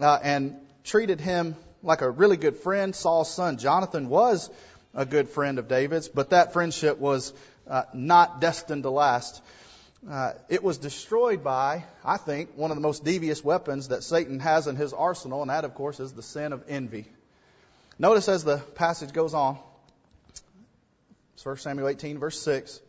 uh, 0.00 0.18
and 0.22 0.56
treated 0.84 1.20
him 1.20 1.56
like 1.82 2.00
a 2.00 2.08
really 2.08 2.36
good 2.36 2.56
friend. 2.56 2.94
Saul's 2.94 3.32
son 3.32 3.58
Jonathan 3.58 4.08
was 4.08 4.50
a 4.94 5.04
good 5.04 5.28
friend 5.28 5.58
of 5.58 5.66
David's, 5.68 6.08
but 6.08 6.30
that 6.30 6.52
friendship 6.52 6.98
was 6.98 7.32
uh, 7.68 7.82
not 7.92 8.40
destined 8.40 8.84
to 8.84 8.90
last. 8.90 9.42
Uh, 10.08 10.32
it 10.48 10.62
was 10.62 10.78
destroyed 10.78 11.42
by, 11.42 11.84
I 12.04 12.16
think, 12.16 12.50
one 12.56 12.70
of 12.70 12.76
the 12.76 12.82
most 12.82 13.04
devious 13.04 13.42
weapons 13.42 13.88
that 13.88 14.02
Satan 14.02 14.40
has 14.40 14.66
in 14.66 14.76
his 14.76 14.92
arsenal, 14.92 15.42
and 15.42 15.50
that, 15.50 15.64
of 15.64 15.74
course, 15.74 16.00
is 16.00 16.12
the 16.12 16.22
sin 16.22 16.52
of 16.52 16.64
envy. 16.68 17.06
Notice 17.98 18.28
as 18.28 18.42
the 18.42 18.58
passage 18.58 19.12
goes 19.12 19.34
on, 19.34 19.58
1 21.42 21.56
Samuel 21.58 21.88
18, 21.88 22.18
verse 22.18 22.40
6, 22.40 22.80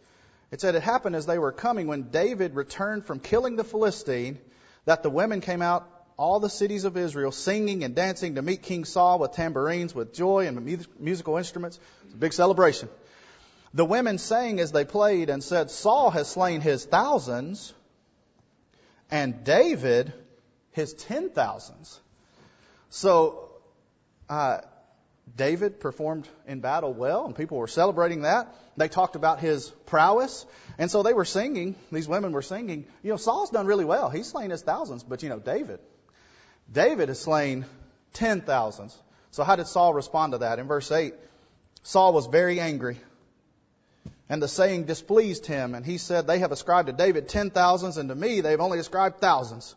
it 0.52 0.62
said, 0.62 0.76
It 0.76 0.84
happened 0.84 1.16
as 1.16 1.26
they 1.26 1.40
were 1.40 1.52
coming 1.52 1.88
when 1.88 2.04
David 2.10 2.56
returned 2.56 3.06
from 3.06 3.20
killing 3.20 3.56
the 3.56 3.64
Philistine 3.64 4.40
that 4.86 5.04
the 5.04 5.10
women 5.10 5.42
came 5.42 5.62
out, 5.62 5.90
all 6.16 6.40
the 6.40 6.50
cities 6.50 6.86
of 6.86 6.96
Israel, 6.96 7.32
singing 7.32 7.84
and 7.84 7.96
dancing 7.96 8.36
to 8.36 8.42
meet 8.42 8.62
King 8.62 8.86
Saul 8.86 9.20
with 9.20 9.32
tambourines, 9.32 9.96
with 9.96 10.14
joy 10.14 10.48
and 10.48 10.88
musical 11.00 11.38
instruments. 11.38 11.80
It's 12.06 12.14
a 12.14 12.18
big 12.18 12.34
celebration. 12.34 12.88
The 13.74 13.86
women 13.86 14.20
sang 14.20 14.60
as 14.60 14.72
they 14.72 14.86
played 14.86 15.30
and 15.30 15.44
said, 15.44 15.72
Saul 15.72 16.12
has 16.12 16.30
slain 16.30 16.62
his 16.62 16.86
thousands, 16.86 17.74
and 19.10 19.44
David 19.44 20.14
his 20.72 20.94
ten 20.94 21.32
thousands. 21.32 22.00
So, 22.92 23.50
uh, 24.30 24.60
David 25.36 25.80
performed 25.80 26.28
in 26.46 26.60
battle 26.60 26.94
well, 26.94 27.26
and 27.26 27.36
people 27.36 27.58
were 27.58 27.68
celebrating 27.68 28.22
that. 28.24 28.54
They 28.78 28.88
talked 28.88 29.16
about 29.16 29.40
his 29.40 29.70
prowess, 29.86 30.46
and 30.78 30.92
so 30.92 31.02
they 31.02 31.14
were 31.14 31.26
singing. 31.26 31.76
These 31.92 32.08
women 32.08 32.34
were 32.34 32.42
singing. 32.42 32.86
You 33.02 33.12
know, 33.12 33.18
Saul's 33.18 33.50
done 33.50 33.66
really 33.66 33.86
well. 33.86 34.10
He's 34.10 34.28
slain 34.28 34.52
his 34.52 34.62
thousands, 34.62 35.04
but 35.04 35.24
you 35.24 35.30
know, 35.30 35.40
David, 35.40 35.80
David 36.72 37.08
has 37.08 37.20
slain 37.20 37.66
ten 38.12 38.42
thousands. 38.42 38.98
So 39.32 39.44
how 39.44 39.56
did 39.56 39.68
Saul 39.68 39.94
respond 39.94 40.34
to 40.34 40.40
that? 40.40 40.60
In 40.60 40.68
verse 40.68 40.92
eight, 40.92 41.16
Saul 41.84 42.14
was 42.14 42.28
very 42.28 42.60
angry, 42.60 43.00
and 44.30 44.42
the 44.42 44.48
saying 44.48 44.84
displeased 44.84 45.46
him, 45.46 45.74
and 45.74 45.86
he 45.86 45.98
said, 45.98 46.28
"They 46.28 46.40
have 46.40 46.52
ascribed 46.52 46.88
to 46.88 46.94
David 46.94 47.28
ten 47.28 47.50
thousands, 47.50 47.98
and 47.98 48.10
to 48.10 48.16
me 48.16 48.42
they've 48.42 48.60
only 48.60 48.78
ascribed 48.78 49.20
thousands. 49.20 49.74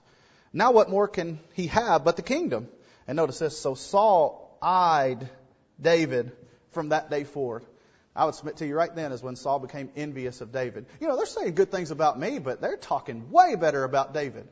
Now 0.53 0.73
what 0.73 0.91
more 0.91 1.09
can 1.09 1.39
he 1.55 1.69
have 1.69 2.05
but 2.05 2.17
the 2.17 2.23
kingdom?" 2.23 2.69
And 3.07 3.17
notice 3.17 3.39
this. 3.39 3.59
So 3.59 3.75
Saul 3.75 4.46
eyed 4.63 5.29
David 5.81 6.33
from 6.71 6.91
that 6.91 7.11
day 7.11 7.25
forward. 7.25 7.65
I 8.15 8.25
would 8.25 8.35
submit 8.35 8.57
to 8.59 8.67
you 8.67 8.75
right 8.75 8.95
then 8.95 9.13
is 9.13 9.23
when 9.23 9.37
Saul 9.37 9.59
became 9.59 9.91
envious 9.95 10.41
of 10.41 10.51
David. 10.51 10.87
You 11.01 11.09
know, 11.09 11.17
they're 11.17 11.27
saying 11.27 11.55
good 11.55 11.71
things 11.71 11.91
about 11.91 12.19
me, 12.19 12.39
but 12.39 12.61
they're 12.61 12.79
talking 12.79 13.31
way 13.31 13.57
better 13.57 13.85
about 13.85 14.15
David. 14.15 14.49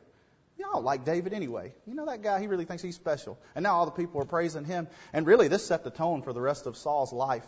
Y'all 0.58 0.82
like 0.82 1.04
David 1.04 1.32
anyway. 1.32 1.72
You 1.86 1.94
know 1.94 2.06
that 2.06 2.22
guy, 2.22 2.40
he 2.40 2.46
really 2.46 2.64
thinks 2.64 2.82
he's 2.82 2.94
special. 2.94 3.38
And 3.54 3.62
now 3.62 3.76
all 3.76 3.86
the 3.86 3.92
people 3.92 4.20
are 4.20 4.26
praising 4.26 4.64
him. 4.64 4.86
And 5.12 5.26
really, 5.26 5.48
this 5.48 5.66
set 5.66 5.82
the 5.82 5.90
tone 5.90 6.22
for 6.22 6.32
the 6.32 6.40
rest 6.40 6.66
of 6.66 6.76
Saul's 6.76 7.12
life 7.12 7.46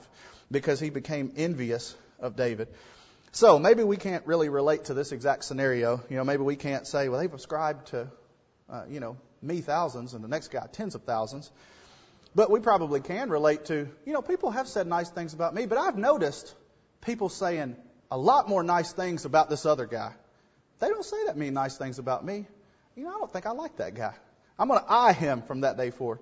because 0.50 0.80
he 0.80 0.90
became 0.90 1.32
envious 1.36 1.94
of 2.18 2.34
David. 2.34 2.68
So 3.32 3.58
maybe 3.58 3.84
we 3.84 3.98
can't 3.98 4.26
really 4.26 4.48
relate 4.48 4.86
to 4.86 4.94
this 4.94 5.12
exact 5.12 5.44
scenario. 5.44 6.02
You 6.08 6.16
know, 6.16 6.24
maybe 6.24 6.42
we 6.42 6.56
can't 6.56 6.86
say, 6.86 7.08
well, 7.08 7.20
they've 7.20 7.32
ascribed 7.32 7.88
to, 7.88 8.08
uh, 8.70 8.84
you 8.88 8.98
know, 8.98 9.18
me 9.42 9.60
thousands 9.60 10.14
and 10.14 10.24
the 10.24 10.28
next 10.28 10.48
guy 10.48 10.66
tens 10.72 10.94
of 10.94 11.02
thousands. 11.02 11.50
But 12.36 12.50
we 12.50 12.60
probably 12.60 13.00
can 13.00 13.30
relate 13.30 13.64
to, 13.66 13.88
you 14.04 14.12
know, 14.12 14.20
people 14.20 14.50
have 14.50 14.68
said 14.68 14.86
nice 14.86 15.08
things 15.08 15.32
about 15.32 15.54
me, 15.54 15.64
but 15.64 15.78
I've 15.78 15.96
noticed 15.96 16.54
people 17.00 17.30
saying 17.30 17.76
a 18.10 18.18
lot 18.18 18.46
more 18.46 18.62
nice 18.62 18.92
things 18.92 19.24
about 19.24 19.48
this 19.48 19.64
other 19.64 19.86
guy. 19.86 20.12
They 20.78 20.88
don't 20.88 21.02
say 21.02 21.16
that 21.28 21.38
many 21.38 21.50
nice 21.50 21.78
things 21.78 21.98
about 21.98 22.26
me. 22.26 22.46
You 22.94 23.04
know, 23.04 23.08
I 23.08 23.18
don't 23.20 23.32
think 23.32 23.46
I 23.46 23.52
like 23.52 23.78
that 23.78 23.94
guy. 23.94 24.12
I'm 24.58 24.68
going 24.68 24.80
to 24.80 24.92
eye 24.92 25.14
him 25.14 25.40
from 25.40 25.62
that 25.62 25.78
day 25.78 25.90
forward. 25.90 26.18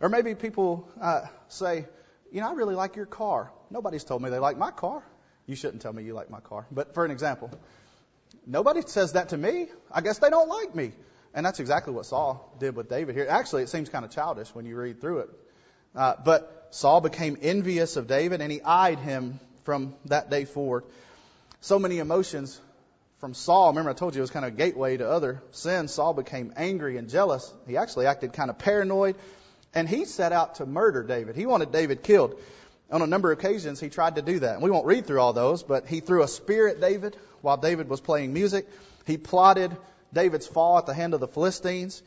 Or 0.00 0.08
maybe 0.08 0.34
people 0.34 0.88
uh, 1.00 1.26
say, 1.46 1.86
you 2.32 2.40
know, 2.40 2.48
I 2.48 2.54
really 2.54 2.74
like 2.74 2.96
your 2.96 3.06
car. 3.06 3.52
Nobody's 3.70 4.02
told 4.02 4.22
me 4.22 4.30
they 4.30 4.40
like 4.40 4.58
my 4.58 4.72
car. 4.72 5.04
You 5.46 5.54
shouldn't 5.54 5.82
tell 5.82 5.92
me 5.92 6.02
you 6.02 6.14
like 6.14 6.30
my 6.30 6.40
car. 6.40 6.66
But 6.72 6.94
for 6.94 7.04
an 7.04 7.12
example, 7.12 7.52
nobody 8.44 8.82
says 8.84 9.12
that 9.12 9.28
to 9.28 9.36
me. 9.36 9.68
I 9.92 10.00
guess 10.00 10.18
they 10.18 10.30
don't 10.30 10.48
like 10.48 10.74
me. 10.74 10.94
And 11.34 11.44
that's 11.44 11.58
exactly 11.58 11.92
what 11.92 12.06
Saul 12.06 12.54
did 12.60 12.76
with 12.76 12.88
David 12.88 13.16
here. 13.16 13.26
Actually, 13.28 13.64
it 13.64 13.68
seems 13.68 13.88
kind 13.88 14.04
of 14.04 14.12
childish 14.12 14.54
when 14.54 14.66
you 14.66 14.76
read 14.76 15.00
through 15.00 15.18
it. 15.20 15.30
Uh, 15.94 16.14
but 16.24 16.68
Saul 16.70 17.00
became 17.00 17.36
envious 17.42 17.96
of 17.96 18.06
David 18.06 18.40
and 18.40 18.50
he 18.50 18.62
eyed 18.62 18.98
him 18.98 19.40
from 19.64 19.94
that 20.06 20.30
day 20.30 20.44
forward. 20.44 20.84
So 21.60 21.78
many 21.78 21.98
emotions 21.98 22.60
from 23.18 23.34
Saul. 23.34 23.68
Remember, 23.68 23.90
I 23.90 23.94
told 23.94 24.14
you 24.14 24.20
it 24.20 24.22
was 24.22 24.30
kind 24.30 24.44
of 24.44 24.54
a 24.54 24.56
gateway 24.56 24.96
to 24.96 25.08
other 25.08 25.42
sins. 25.50 25.92
Saul 25.92 26.14
became 26.14 26.52
angry 26.56 26.98
and 26.98 27.08
jealous. 27.08 27.52
He 27.66 27.76
actually 27.76 28.06
acted 28.06 28.32
kind 28.32 28.50
of 28.50 28.58
paranoid. 28.58 29.16
And 29.74 29.88
he 29.88 30.04
set 30.04 30.30
out 30.30 30.56
to 30.56 30.66
murder 30.66 31.02
David. 31.02 31.34
He 31.34 31.46
wanted 31.46 31.72
David 31.72 32.02
killed. 32.02 32.38
On 32.90 33.02
a 33.02 33.06
number 33.06 33.32
of 33.32 33.38
occasions, 33.38 33.80
he 33.80 33.88
tried 33.88 34.16
to 34.16 34.22
do 34.22 34.38
that. 34.40 34.54
And 34.54 34.62
we 34.62 34.70
won't 34.70 34.86
read 34.86 35.06
through 35.06 35.20
all 35.20 35.32
those, 35.32 35.62
but 35.64 35.88
he 35.88 36.00
threw 36.00 36.22
a 36.22 36.28
spear 36.28 36.68
at 36.68 36.80
David 36.80 37.16
while 37.40 37.56
David 37.56 37.88
was 37.88 38.00
playing 38.00 38.32
music. 38.32 38.68
He 39.06 39.16
plotted 39.16 39.76
David's 40.14 40.46
fall 40.46 40.78
at 40.78 40.86
the 40.86 40.94
hand 40.94 41.14
of 41.14 41.20
the 41.20 41.28
Philistines. 41.28 42.02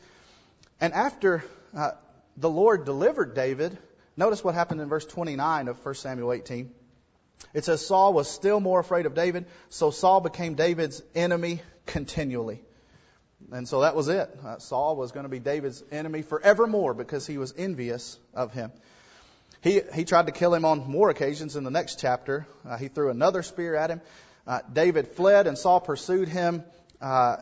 And 0.80 0.92
after 0.92 1.44
uh, 1.76 1.92
the 2.36 2.50
Lord 2.50 2.84
delivered 2.84 3.34
David, 3.34 3.76
notice 4.16 4.42
what 4.42 4.54
happened 4.54 4.80
in 4.80 4.88
verse 4.88 5.06
29 5.06 5.68
of 5.68 5.84
1 5.84 5.94
Samuel 5.94 6.32
18. 6.32 6.70
It 7.54 7.64
says 7.64 7.86
Saul 7.86 8.12
was 8.12 8.28
still 8.28 8.60
more 8.60 8.80
afraid 8.80 9.06
of 9.06 9.14
David, 9.14 9.46
so 9.68 9.90
Saul 9.90 10.20
became 10.20 10.54
David's 10.54 11.02
enemy 11.14 11.62
continually. 11.86 12.60
And 13.52 13.68
so 13.68 13.80
that 13.82 13.94
was 13.94 14.08
it. 14.08 14.28
Uh, 14.44 14.58
Saul 14.58 14.96
was 14.96 15.12
going 15.12 15.24
to 15.24 15.30
be 15.30 15.38
David's 15.38 15.82
enemy 15.90 16.22
forevermore 16.22 16.94
because 16.94 17.26
he 17.26 17.38
was 17.38 17.54
envious 17.56 18.18
of 18.34 18.52
him. 18.52 18.72
He, 19.60 19.80
he 19.94 20.04
tried 20.04 20.26
to 20.26 20.32
kill 20.32 20.54
him 20.54 20.64
on 20.64 20.90
more 20.90 21.10
occasions 21.10 21.56
in 21.56 21.64
the 21.64 21.70
next 21.70 22.00
chapter. 22.00 22.46
Uh, 22.68 22.76
he 22.76 22.88
threw 22.88 23.10
another 23.10 23.42
spear 23.42 23.74
at 23.74 23.90
him. 23.90 24.00
Uh, 24.46 24.60
David 24.72 25.08
fled 25.08 25.46
and 25.46 25.56
Saul 25.56 25.80
pursued 25.80 26.28
him 26.28 26.64
uh, 27.00 27.36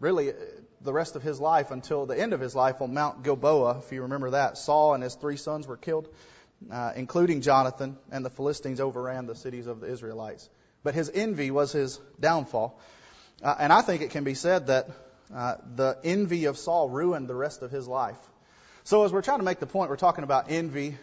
really 0.00 0.32
the 0.80 0.92
rest 0.92 1.16
of 1.16 1.22
his 1.22 1.40
life 1.40 1.70
until 1.70 2.06
the 2.06 2.18
end 2.18 2.32
of 2.32 2.40
his 2.40 2.54
life 2.54 2.82
on 2.82 2.92
Mount 2.94 3.22
Gilboa, 3.22 3.78
if 3.78 3.90
you 3.92 4.02
remember 4.02 4.30
that. 4.30 4.58
Saul 4.58 4.94
and 4.94 5.02
his 5.02 5.14
three 5.14 5.36
sons 5.36 5.66
were 5.66 5.76
killed, 5.76 6.08
uh, 6.70 6.92
including 6.94 7.40
Jonathan, 7.40 7.96
and 8.12 8.24
the 8.24 8.30
Philistines 8.30 8.80
overran 8.80 9.26
the 9.26 9.34
cities 9.34 9.66
of 9.66 9.80
the 9.80 9.86
Israelites. 9.90 10.48
But 10.82 10.94
his 10.94 11.10
envy 11.12 11.50
was 11.50 11.72
his 11.72 11.98
downfall. 12.20 12.78
Uh, 13.42 13.54
and 13.58 13.72
I 13.72 13.80
think 13.80 14.02
it 14.02 14.10
can 14.10 14.24
be 14.24 14.34
said 14.34 14.66
that 14.66 14.88
uh, 15.34 15.54
the 15.74 15.98
envy 16.04 16.44
of 16.44 16.58
Saul 16.58 16.90
ruined 16.90 17.28
the 17.28 17.34
rest 17.34 17.62
of 17.62 17.70
his 17.70 17.88
life. 17.88 18.18
So 18.84 19.04
as 19.04 19.12
we're 19.12 19.22
trying 19.22 19.38
to 19.38 19.44
make 19.44 19.60
the 19.60 19.66
point, 19.66 19.88
we're 19.88 19.96
talking 19.96 20.24
about 20.24 20.50
envy. 20.50 20.98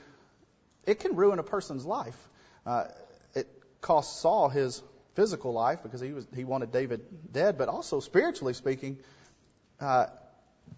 It 0.85 0.99
can 0.99 1.15
ruin 1.15 1.39
a 1.39 1.43
person's 1.43 1.85
life. 1.85 2.17
Uh, 2.65 2.85
it 3.33 3.47
cost 3.81 4.21
Saul 4.21 4.49
his 4.49 4.83
physical 5.15 5.53
life 5.53 5.83
because 5.83 6.01
he 6.01 6.11
was 6.11 6.27
he 6.35 6.43
wanted 6.43 6.71
David 6.71 7.01
dead, 7.31 7.57
but 7.57 7.67
also 7.69 7.99
spiritually 7.99 8.53
speaking, 8.53 8.97
uh, 9.79 10.07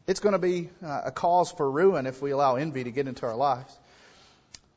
it's 0.08 0.20
going 0.20 0.34
to 0.34 0.40
be 0.40 0.70
uh, 0.84 1.04
a 1.06 1.12
cause 1.12 1.52
for 1.52 1.70
ruin 1.70 2.06
if 2.06 2.22
we 2.22 2.32
allow 2.32 2.56
envy 2.56 2.84
to 2.84 2.92
get 2.92 3.08
into 3.08 3.25
our 3.25 3.36
lives. 3.36 3.78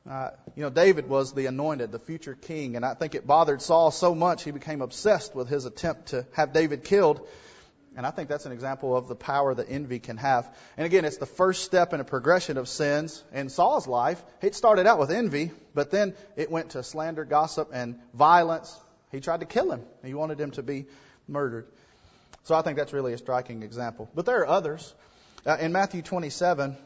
Uh, 0.08 0.30
you 0.54 0.62
know, 0.62 0.70
David 0.70 1.08
was 1.08 1.32
the 1.32 1.46
anointed, 1.46 1.90
the 1.90 1.98
future 1.98 2.34
king, 2.34 2.76
and 2.76 2.84
I 2.84 2.94
think 2.94 3.16
it 3.16 3.26
bothered 3.26 3.60
Saul 3.60 3.90
so 3.90 4.14
much 4.14 4.44
he 4.44 4.52
became 4.52 4.80
obsessed 4.80 5.34
with 5.34 5.48
his 5.48 5.64
attempt 5.64 6.08
to 6.08 6.26
have 6.32 6.52
David 6.52 6.84
killed. 6.84 7.26
And 7.96 8.06
I 8.06 8.10
think 8.10 8.28
that's 8.28 8.44
an 8.44 8.52
example 8.52 8.94
of 8.94 9.08
the 9.08 9.16
power 9.16 9.54
that 9.54 9.68
envy 9.70 9.98
can 9.98 10.18
have. 10.18 10.46
And 10.76 10.84
again, 10.84 11.06
it's 11.06 11.16
the 11.16 11.26
first 11.26 11.64
step 11.64 11.94
in 11.94 12.00
a 12.00 12.04
progression 12.04 12.58
of 12.58 12.68
sins 12.68 13.24
in 13.32 13.48
Saul's 13.48 13.86
life. 13.86 14.22
It 14.42 14.54
started 14.54 14.86
out 14.86 14.98
with 14.98 15.10
envy, 15.10 15.50
but 15.74 15.90
then 15.90 16.14
it 16.36 16.50
went 16.50 16.70
to 16.72 16.82
slander, 16.82 17.24
gossip, 17.24 17.70
and 17.72 17.98
violence. 18.12 18.78
He 19.16 19.20
tried 19.20 19.40
to 19.40 19.46
kill 19.46 19.72
him. 19.72 19.82
He 20.04 20.14
wanted 20.14 20.40
him 20.40 20.50
to 20.52 20.62
be 20.62 20.86
murdered. 21.26 21.66
So 22.44 22.54
I 22.54 22.62
think 22.62 22.76
that's 22.76 22.92
really 22.92 23.12
a 23.12 23.18
striking 23.18 23.62
example. 23.62 24.08
But 24.14 24.26
there 24.26 24.40
are 24.42 24.46
others. 24.46 24.94
Uh, 25.44 25.56
in 25.58 25.72
Matthew 25.72 26.02
27, 26.02 26.76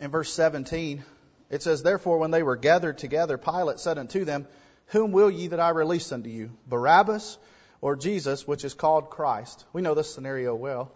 in 0.00 0.10
verse 0.10 0.32
17, 0.32 1.04
it 1.50 1.62
says, 1.62 1.82
Therefore, 1.82 2.18
when 2.18 2.30
they 2.30 2.42
were 2.42 2.56
gathered 2.56 2.98
together, 2.98 3.36
Pilate 3.36 3.80
said 3.80 3.98
unto 3.98 4.24
them, 4.24 4.46
Whom 4.86 5.12
will 5.12 5.30
ye 5.30 5.48
that 5.48 5.60
I 5.60 5.70
release 5.70 6.12
unto 6.12 6.30
you? 6.30 6.52
Barabbas 6.66 7.38
or 7.80 7.96
Jesus, 7.96 8.46
which 8.46 8.64
is 8.64 8.72
called 8.72 9.10
Christ. 9.10 9.64
We 9.72 9.82
know 9.82 9.94
this 9.94 10.14
scenario 10.14 10.54
well. 10.54 10.92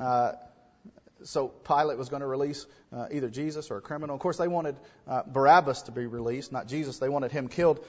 Uh, 0.00 0.32
so 1.24 1.48
Pilate 1.48 1.98
was 1.98 2.08
going 2.08 2.20
to 2.20 2.26
release 2.26 2.66
uh, 2.92 3.06
either 3.12 3.28
Jesus 3.28 3.70
or 3.70 3.76
a 3.76 3.80
criminal. 3.80 4.14
Of 4.14 4.20
course, 4.20 4.38
they 4.38 4.48
wanted 4.48 4.76
uh, 5.06 5.22
Barabbas 5.26 5.82
to 5.82 5.92
be 5.92 6.06
released, 6.06 6.52
not 6.52 6.68
Jesus. 6.68 6.98
They 6.98 7.08
wanted 7.08 7.32
him 7.32 7.48
killed. 7.48 7.84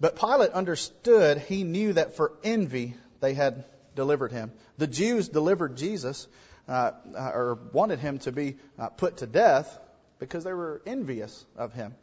But 0.00 0.16
Pilate 0.16 0.50
understood, 0.50 1.38
he 1.38 1.64
knew 1.64 1.94
that 1.94 2.16
for 2.16 2.32
envy 2.44 2.94
they 3.20 3.34
had 3.34 3.64
delivered 3.94 4.32
him. 4.32 4.52
The 4.76 4.86
Jews 4.86 5.28
delivered 5.28 5.76
Jesus, 5.76 6.28
uh, 6.68 6.92
uh 7.16 7.30
or 7.34 7.58
wanted 7.72 7.98
him 7.98 8.18
to 8.20 8.32
be 8.32 8.56
uh, 8.78 8.88
put 8.90 9.18
to 9.18 9.26
death 9.26 9.78
because 10.18 10.44
they 10.44 10.52
were 10.52 10.82
envious 10.86 11.44
of 11.56 11.72
him 11.72 11.94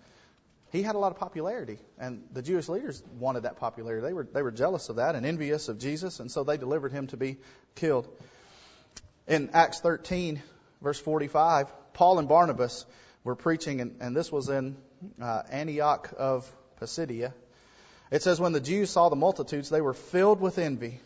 he 0.76 0.84
had 0.84 0.96
a 0.96 0.98
lot 0.98 1.12
of 1.12 1.18
popularity, 1.18 1.78
and 1.98 2.24
the 2.34 2.42
Jewish 2.42 2.68
leaders 2.68 3.02
wanted 3.18 3.44
that 3.44 3.58
popularity. 3.58 4.06
They 4.06 4.14
were 4.14 4.28
they 4.32 4.42
were 4.42 4.52
jealous 4.52 4.90
of 4.90 4.98
that 4.98 5.16
and 5.16 5.26
envious 5.26 5.70
of 5.70 5.80
Jesus, 5.80 6.20
and 6.20 6.30
so 6.32 6.44
they 6.44 6.58
delivered 6.58 6.92
him 6.92 7.08
to 7.08 7.18
be 7.18 7.38
killed. 7.76 8.08
In 9.28 9.50
Acts 9.54 9.80
13, 9.80 10.42
verse 10.82 11.00
45, 11.00 11.72
Paul 11.94 12.20
and 12.20 12.28
Barnabas 12.28 12.86
were 13.24 13.36
preaching, 13.36 13.82
and, 13.82 13.96
and 14.02 14.16
this 14.16 14.32
was 14.32 14.50
in 14.50 14.76
uh, 15.20 15.44
Antioch 15.50 16.14
of 16.18 16.52
Pisidia. 16.80 17.34
It 18.12 18.22
says, 18.22 18.40
When 18.40 18.54
the 18.54 18.60
Jews 18.60 18.90
saw 18.90 19.10
the 19.10 19.16
multitudes, 19.16 19.70
they 19.70 19.82
were 19.82 19.94
filled 19.94 20.40
with 20.42 20.58
envy, 20.58 21.00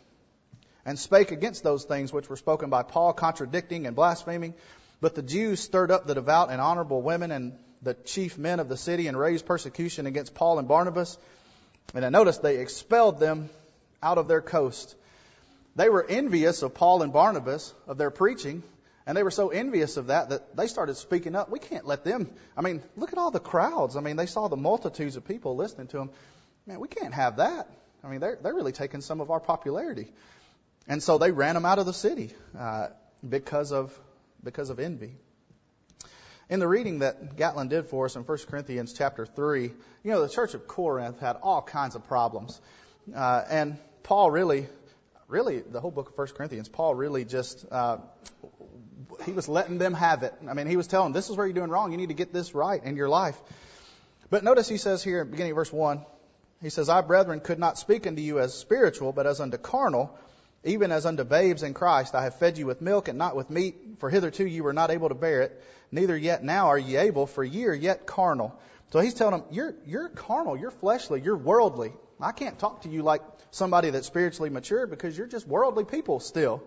and 0.86 0.98
spake 0.98 1.32
against 1.32 1.63
those 1.63 1.86
things 1.86 2.12
which 2.12 2.29
were 2.29 2.36
spoken 2.36 2.70
by 2.70 2.84
Paul, 2.84 3.13
contradicting 3.13 3.88
and 3.88 3.96
blaspheming. 3.96 4.53
But 5.01 5.15
the 5.15 5.22
Jews 5.22 5.60
stirred 5.60 5.91
up 5.91 6.08
the 6.08 6.15
devout 6.15 6.51
and 6.51 6.60
honorable 6.60 7.01
women 7.01 7.32
and 7.32 7.58
the 7.82 7.94
chief 7.94 8.38
men 8.38 8.60
of 8.60 8.68
the 8.68 8.77
city 8.77 9.08
and 9.08 9.18
raised 9.18 9.46
persecution 9.46 10.06
against 10.06 10.36
Paul 10.36 10.60
and 10.60 10.68
Barnabas. 10.68 11.18
And 11.94 12.06
I 12.06 12.10
noticed 12.10 12.41
they 12.41 12.58
expelled 12.58 13.20
them 13.20 13.50
out 14.03 14.18
of 14.18 14.27
their 14.27 14.41
coast. 14.41 14.96
They 15.75 15.89
were 15.89 16.06
envious 16.06 16.62
of 16.62 16.74
Paul 16.74 17.01
and 17.03 17.13
Barnabas, 17.13 17.74
of 17.88 17.98
their 17.98 18.12
preaching, 18.12 18.63
and 19.06 19.15
they 19.15 19.24
were 19.24 19.32
so 19.32 19.50
envious 19.50 19.98
of 19.98 20.08
that 20.08 20.29
that 20.29 20.56
they 20.56 20.68
started 20.68 20.96
speaking 20.96 21.36
up. 21.36 21.50
We 21.50 21.60
can't 21.60 21.86
let 21.86 22.03
them. 22.03 22.29
I 22.58 22.62
mean, 22.62 22.84
look 22.98 23.13
at 23.13 23.20
all 23.20 23.32
the 23.32 23.39
crowds. 23.39 23.96
I 23.96 24.01
mean, 24.01 24.18
they 24.18 24.25
saw 24.25 24.50
the 24.50 24.58
multitudes 24.58 25.15
of 25.15 25.25
people 25.25 25.56
listening 25.56 25.88
to 25.88 25.98
them. 25.98 26.10
Man, 26.69 26.79
we 26.79 26.88
can't 26.88 27.15
have 27.15 27.38
that. 27.38 27.67
I 28.03 28.09
mean, 28.09 28.19
they're, 28.19 28.38
they're 28.39 28.53
really 28.53 28.71
taking 28.71 29.01
some 29.01 29.21
of 29.21 29.31
our 29.31 29.39
popularity. 29.39 30.13
And 30.88 31.01
so 31.01 31.17
they 31.17 31.31
ran 31.31 31.55
them 31.55 31.65
out 31.65 31.79
of 31.79 31.88
the 31.88 31.93
city 31.93 32.29
uh, 32.55 32.89
because 33.27 33.71
of 33.71 33.91
because 34.43 34.69
of 34.69 34.79
envy. 34.79 35.15
In 36.47 36.59
the 36.59 36.67
reading 36.67 36.99
that 36.99 37.38
Gatlin 37.38 37.69
did 37.69 37.88
for 37.88 38.05
us 38.05 38.15
in 38.15 38.21
1 38.21 38.38
Corinthians 38.47 38.93
chapter 38.93 39.25
3, 39.25 39.63
you 39.63 39.71
know, 40.11 40.21
the 40.21 40.29
church 40.29 40.53
of 40.53 40.67
Corinth 40.67 41.19
had 41.19 41.38
all 41.41 41.63
kinds 41.63 41.95
of 41.95 42.07
problems. 42.07 42.61
Uh, 43.15 43.43
and 43.49 43.79
Paul 44.03 44.29
really, 44.29 44.67
really, 45.27 45.61
the 45.61 45.81
whole 45.81 45.91
book 45.91 46.09
of 46.09 46.17
1 46.19 46.27
Corinthians, 46.27 46.69
Paul 46.69 46.93
really 46.93 47.25
just, 47.25 47.65
uh, 47.71 47.97
he 49.25 49.31
was 49.31 49.49
letting 49.49 49.79
them 49.79 49.95
have 49.95 50.21
it. 50.21 50.35
I 50.47 50.53
mean, 50.53 50.67
he 50.67 50.77
was 50.77 50.85
telling 50.85 51.07
them, 51.07 51.13
this 51.13 51.31
is 51.31 51.35
where 51.35 51.47
you're 51.47 51.55
doing 51.55 51.71
wrong. 51.71 51.91
You 51.91 51.97
need 51.97 52.09
to 52.09 52.15
get 52.15 52.31
this 52.31 52.53
right 52.53 52.83
in 52.83 52.95
your 52.95 53.09
life. 53.09 53.39
But 54.29 54.43
notice 54.43 54.69
he 54.69 54.77
says 54.77 55.03
here, 55.03 55.25
beginning 55.25 55.53
of 55.53 55.55
verse 55.55 55.73
1, 55.73 56.05
he 56.61 56.69
says, 56.69 56.89
I, 56.89 57.01
brethren, 57.01 57.39
could 57.39 57.59
not 57.59 57.77
speak 57.77 58.05
unto 58.05 58.21
you 58.21 58.39
as 58.39 58.53
spiritual, 58.53 59.13
but 59.13 59.25
as 59.25 59.39
unto 59.39 59.57
carnal, 59.57 60.17
even 60.63 60.91
as 60.91 61.05
unto 61.05 61.23
babes 61.23 61.63
in 61.63 61.73
Christ. 61.73 62.15
I 62.15 62.23
have 62.23 62.39
fed 62.39 62.57
you 62.57 62.65
with 62.65 62.81
milk 62.81 63.07
and 63.07 63.17
not 63.17 63.35
with 63.35 63.49
meat, 63.49 63.75
for 63.99 64.09
hitherto 64.09 64.45
you 64.45 64.63
were 64.63 64.73
not 64.73 64.91
able 64.91 65.09
to 65.09 65.15
bear 65.15 65.41
it 65.41 65.63
neither 65.91 66.17
yet 66.17 66.43
now 66.43 66.67
are 66.67 66.77
ye 66.77 66.97
able, 66.97 67.25
for 67.25 67.43
ye 67.43 67.65
are 67.65 67.73
yet 67.73 68.05
carnal. 68.05 68.57
So 68.91 68.99
he's 68.99 69.13
telling 69.13 69.39
them, 69.39 69.49
you're, 69.51 69.75
you're 69.85 70.09
carnal, 70.09 70.57
you're 70.57 70.71
fleshly, 70.71 71.21
you're 71.21 71.37
worldly. 71.37 71.93
I 72.19 72.31
can't 72.31 72.57
talk 72.57 72.81
to 72.81 72.89
you 72.89 73.03
like 73.03 73.21
somebody 73.51 73.89
that's 73.91 74.07
spiritually 74.07 74.49
mature 74.49 74.87
because 74.87 75.17
you're 75.17 75.27
just 75.27 75.47
worldly 75.47 75.85
people 75.85 76.19
still. 76.19 76.63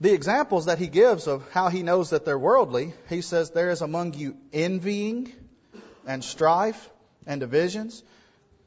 The 0.00 0.12
examples 0.12 0.66
that 0.66 0.78
he 0.78 0.86
gives 0.88 1.26
of 1.26 1.48
how 1.52 1.68
he 1.68 1.82
knows 1.82 2.10
that 2.10 2.24
they're 2.24 2.38
worldly, 2.38 2.94
he 3.10 3.20
says, 3.20 3.50
there 3.50 3.70
is 3.70 3.82
among 3.82 4.14
you 4.14 4.36
envying 4.52 5.32
and 6.06 6.24
strife 6.24 6.88
and 7.26 7.40
divisions. 7.40 8.02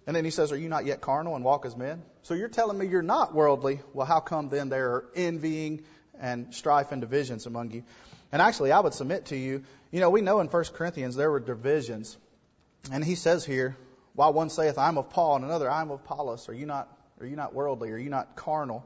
And 0.05 0.15
then 0.15 0.25
he 0.25 0.31
says, 0.31 0.51
Are 0.51 0.57
you 0.57 0.69
not 0.69 0.85
yet 0.85 1.01
carnal 1.01 1.35
and 1.35 1.45
walk 1.45 1.65
as 1.65 1.75
men? 1.75 2.03
So 2.23 2.33
you're 2.33 2.49
telling 2.49 2.77
me 2.77 2.87
you're 2.87 3.01
not 3.01 3.33
worldly. 3.33 3.81
Well, 3.93 4.05
how 4.05 4.19
come 4.19 4.49
then 4.49 4.69
there 4.69 4.89
are 4.91 5.05
envying 5.15 5.83
and 6.19 6.53
strife 6.53 6.91
and 6.91 7.01
divisions 7.01 7.45
among 7.45 7.71
you. 7.71 7.83
And 8.31 8.41
actually, 8.41 8.71
I 8.71 8.79
would 8.79 8.93
submit 8.93 9.27
to 9.27 9.35
you, 9.35 9.63
you 9.91 9.99
know, 9.99 10.09
we 10.09 10.21
know 10.21 10.39
in 10.39 10.47
1 10.47 10.63
Corinthians 10.73 11.15
there 11.15 11.29
were 11.29 11.39
divisions. 11.39 12.17
And 12.91 13.03
he 13.03 13.15
says 13.15 13.45
here, 13.45 13.77
while 14.15 14.33
one 14.33 14.49
saith, 14.49 14.77
I'm 14.77 14.97
of 14.97 15.09
Paul, 15.09 15.37
and 15.37 15.45
another, 15.45 15.69
I'm 15.69 15.91
of 15.91 16.01
Apollos, 16.01 16.49
are 16.49 16.53
you 16.53 16.65
not, 16.65 16.87
are 17.19 17.25
you 17.25 17.35
not 17.35 17.53
worldly? 17.53 17.91
Are 17.91 17.97
you 17.97 18.09
not 18.09 18.35
carnal? 18.35 18.85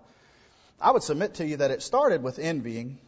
I 0.80 0.92
would 0.92 1.04
submit 1.04 1.36
to 1.36 1.46
you 1.46 1.58
that 1.58 1.72
it 1.72 1.82
started 1.82 2.24
with 2.24 2.40
envying, 2.40 3.00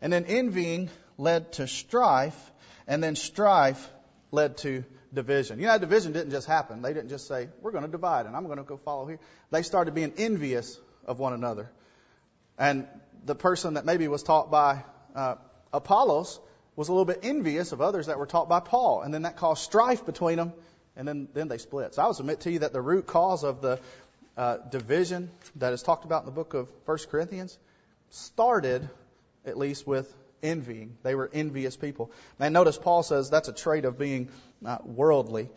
and 0.00 0.12
then 0.12 0.24
envying 0.24 0.90
led 1.18 1.52
to 1.54 1.68
strife, 1.68 2.52
and 2.86 3.02
then 3.02 3.16
strife 3.16 3.88
led 4.34 4.58
to 4.58 4.84
division. 5.12 5.60
You 5.60 5.66
know, 5.66 5.78
division 5.78 6.12
didn't 6.12 6.32
just 6.32 6.46
happen. 6.46 6.82
They 6.82 6.92
didn't 6.92 7.08
just 7.08 7.26
say, 7.26 7.48
we're 7.62 7.70
going 7.70 7.84
to 7.84 7.90
divide 7.90 8.26
and 8.26 8.36
I'm 8.36 8.44
going 8.44 8.58
to 8.58 8.64
go 8.64 8.76
follow 8.76 9.06
here. 9.06 9.20
They 9.50 9.62
started 9.62 9.94
being 9.94 10.12
envious 10.18 10.78
of 11.06 11.18
one 11.18 11.32
another. 11.32 11.70
And 12.58 12.86
the 13.24 13.34
person 13.34 13.74
that 13.74 13.84
maybe 13.84 14.08
was 14.08 14.22
taught 14.22 14.50
by 14.50 14.84
uh, 15.14 15.36
Apollos 15.72 16.40
was 16.76 16.88
a 16.88 16.92
little 16.92 17.04
bit 17.04 17.20
envious 17.22 17.72
of 17.72 17.80
others 17.80 18.06
that 18.06 18.18
were 18.18 18.26
taught 18.26 18.48
by 18.48 18.60
Paul. 18.60 19.02
And 19.02 19.14
then 19.14 19.22
that 19.22 19.36
caused 19.36 19.62
strife 19.62 20.04
between 20.04 20.36
them, 20.36 20.52
and 20.96 21.06
then, 21.06 21.28
then 21.32 21.48
they 21.48 21.58
split. 21.58 21.94
So 21.94 22.02
I 22.02 22.06
would 22.06 22.16
submit 22.16 22.40
to 22.40 22.50
you 22.50 22.60
that 22.60 22.72
the 22.72 22.80
root 22.80 23.06
cause 23.06 23.44
of 23.44 23.60
the 23.60 23.80
uh, 24.36 24.58
division 24.70 25.30
that 25.56 25.72
is 25.72 25.82
talked 25.82 26.04
about 26.04 26.22
in 26.22 26.26
the 26.26 26.32
book 26.32 26.54
of 26.54 26.68
1 26.86 26.98
Corinthians 27.10 27.56
started, 28.10 28.88
at 29.44 29.56
least, 29.56 29.86
with 29.86 30.12
envying. 30.44 30.96
They 31.02 31.14
were 31.14 31.28
envious 31.32 31.76
people. 31.76 32.12
And 32.38 32.54
notice 32.54 32.78
Paul 32.78 33.02
says 33.02 33.30
that's 33.30 33.48
a 33.48 33.52
trait 33.52 33.84
of 33.84 33.98
being 33.98 34.28
uh, 34.64 34.78
worldly. 34.84 35.50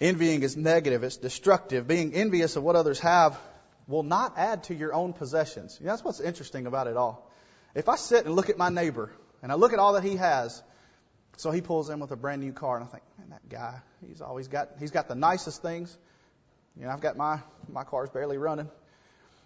Envying 0.00 0.42
is 0.42 0.56
negative, 0.56 1.04
it's 1.04 1.16
destructive. 1.16 1.86
Being 1.86 2.14
envious 2.14 2.56
of 2.56 2.62
what 2.62 2.76
others 2.76 3.00
have 3.00 3.38
will 3.86 4.02
not 4.02 4.34
add 4.36 4.64
to 4.64 4.74
your 4.74 4.92
own 4.94 5.12
possessions. 5.12 5.76
You 5.80 5.86
know, 5.86 5.92
that's 5.92 6.04
what's 6.04 6.20
interesting 6.20 6.66
about 6.66 6.86
it 6.86 6.96
all. 6.96 7.30
If 7.74 7.88
I 7.88 7.96
sit 7.96 8.24
and 8.26 8.34
look 8.34 8.48
at 8.48 8.58
my 8.58 8.68
neighbor 8.68 9.10
and 9.42 9.52
I 9.52 9.54
look 9.54 9.72
at 9.72 9.78
all 9.78 9.94
that 9.94 10.04
he 10.04 10.16
has, 10.16 10.62
so 11.36 11.50
he 11.50 11.60
pulls 11.60 11.90
in 11.90 12.00
with 12.00 12.10
a 12.10 12.16
brand 12.16 12.40
new 12.40 12.52
car, 12.52 12.76
and 12.76 12.84
I 12.84 12.88
think, 12.88 13.02
man, 13.18 13.28
that 13.30 13.48
guy, 13.48 13.80
he's 14.06 14.22
always 14.22 14.48
got, 14.48 14.70
he's 14.80 14.90
got 14.90 15.08
the 15.08 15.14
nicest 15.14 15.60
things. 15.60 15.96
You 16.78 16.86
know, 16.86 16.90
I've 16.90 17.00
got 17.00 17.16
my, 17.16 17.40
my 17.68 17.84
car's 17.84 18.10
barely 18.10 18.38
running. 18.38 18.68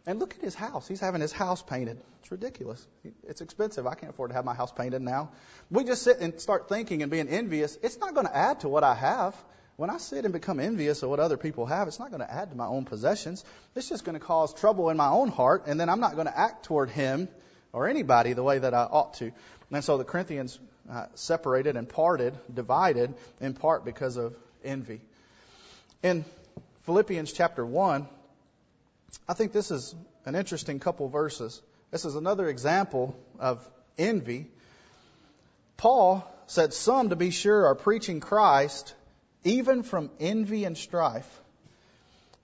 And 0.07 0.19
look 0.19 0.35
at 0.35 0.41
his 0.41 0.55
house. 0.55 0.89
He's 0.89 1.01
having 1.01 1.21
his 1.21 1.33
house 1.33 1.63
painted. 1.63 2.01
It's 2.21 2.31
ridiculous. 2.31 2.87
It's 3.29 3.41
expensive. 3.41 3.87
I 3.87 3.95
can't 3.95 4.13
afford 4.13 4.31
to 4.31 4.35
have 4.35 4.45
my 4.45 4.55
house 4.55 4.73
painted 4.73 5.03
now. 5.03 5.31
We 5.71 5.85
just 5.85 6.03
sit 6.03 6.19
and 6.21 6.41
start 6.41 6.69
thinking 6.69 7.03
and 7.03 7.11
being 7.11 7.29
envious. 7.29 7.77
It's 7.83 7.99
not 7.99 8.15
going 8.15 8.27
to 8.27 8.37
add 8.37 8.61
to 8.61 8.69
what 8.69 8.83
I 8.83 8.95
have. 8.95 9.37
When 9.77 9.89
I 9.89 9.97
sit 9.97 10.25
and 10.25 10.33
become 10.33 10.61
envious 10.61 11.03
of 11.03 11.09
what 11.09 11.21
other 11.21 11.39
people 11.39 11.65
have, 11.67 11.89
it's 11.89 11.99
not 11.99 12.11
going 12.11 12.21
to 12.21 12.31
add 12.31 12.51
to 12.51 12.57
my 12.57 12.67
own 12.67 12.85
possessions. 12.85 13.45
It's 13.75 13.89
just 13.89 14.05
going 14.05 14.19
to 14.19 14.25
cause 14.25 14.53
trouble 14.53 14.91
in 14.91 14.97
my 14.97 15.09
own 15.09 15.29
heart, 15.29 15.65
and 15.67 15.81
then 15.81 15.89
I'm 15.89 16.01
not 16.01 16.17
going 16.17 16.27
to 16.27 16.39
act 16.39 16.67
toward 16.67 16.91
him 16.91 17.29
or 17.73 17.89
anybody 17.89 18.35
the 18.35 18.43
way 18.43 18.59
that 18.59 18.75
I 18.75 18.83
ought 18.83 19.15
to. 19.15 19.33
And 19.71 19.83
so 19.83 19.97
the 19.97 20.05
Corinthians 20.05 20.59
uh, 20.91 21.07
separated 21.15 21.77
and 21.77 21.89
parted, 21.89 22.35
divided, 22.53 23.15
in 23.41 23.55
part 23.55 23.85
because 23.85 24.17
of 24.17 24.37
envy. 24.65 25.01
In 26.03 26.25
Philippians 26.83 27.33
chapter 27.33 27.65
1, 27.65 28.07
I 29.29 29.35
think 29.35 29.53
this 29.53 29.71
is 29.71 29.95
an 30.25 30.35
interesting 30.35 30.79
couple 30.79 31.09
verses. 31.09 31.61
This 31.91 32.05
is 32.05 32.15
another 32.15 32.49
example 32.49 33.17
of 33.39 33.67
envy. 33.99 34.47
Paul 35.77 36.31
said, 36.47 36.73
Some, 36.73 37.11
to 37.11 37.17
be 37.17 37.31
sure, 37.31 37.67
are 37.67 37.75
preaching 37.75 38.21
Christ 38.21 38.95
even 39.45 39.83
from 39.83 40.11
envy 40.21 40.65
and 40.65 40.77
strife, 40.77 41.41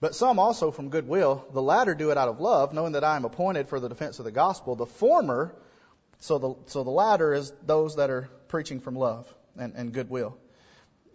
but 0.01 0.15
some 0.15 0.39
also 0.39 0.71
from 0.71 0.89
goodwill. 0.89 1.47
The 1.53 1.63
latter 1.63 1.95
do 1.95 2.11
it 2.11 2.19
out 2.19 2.29
of 2.29 2.41
love, 2.41 2.73
knowing 2.73 2.93
that 2.93 3.05
I 3.05 3.17
am 3.17 3.25
appointed 3.25 3.69
for 3.69 3.81
the 3.81 3.89
defense 3.89 4.19
of 4.19 4.25
the 4.25 4.33
gospel. 4.33 4.77
The 4.77 4.87
former, 4.87 5.55
so 6.21 6.39
the, 6.39 6.55
so 6.67 6.85
the 6.85 6.91
latter 6.91 7.35
is 7.35 7.53
those 7.65 7.97
that 7.97 8.11
are 8.11 8.29
preaching 8.49 8.81
from 8.81 8.97
love 8.97 9.33
and, 9.59 9.75
and 9.75 9.93
goodwill. 9.93 10.37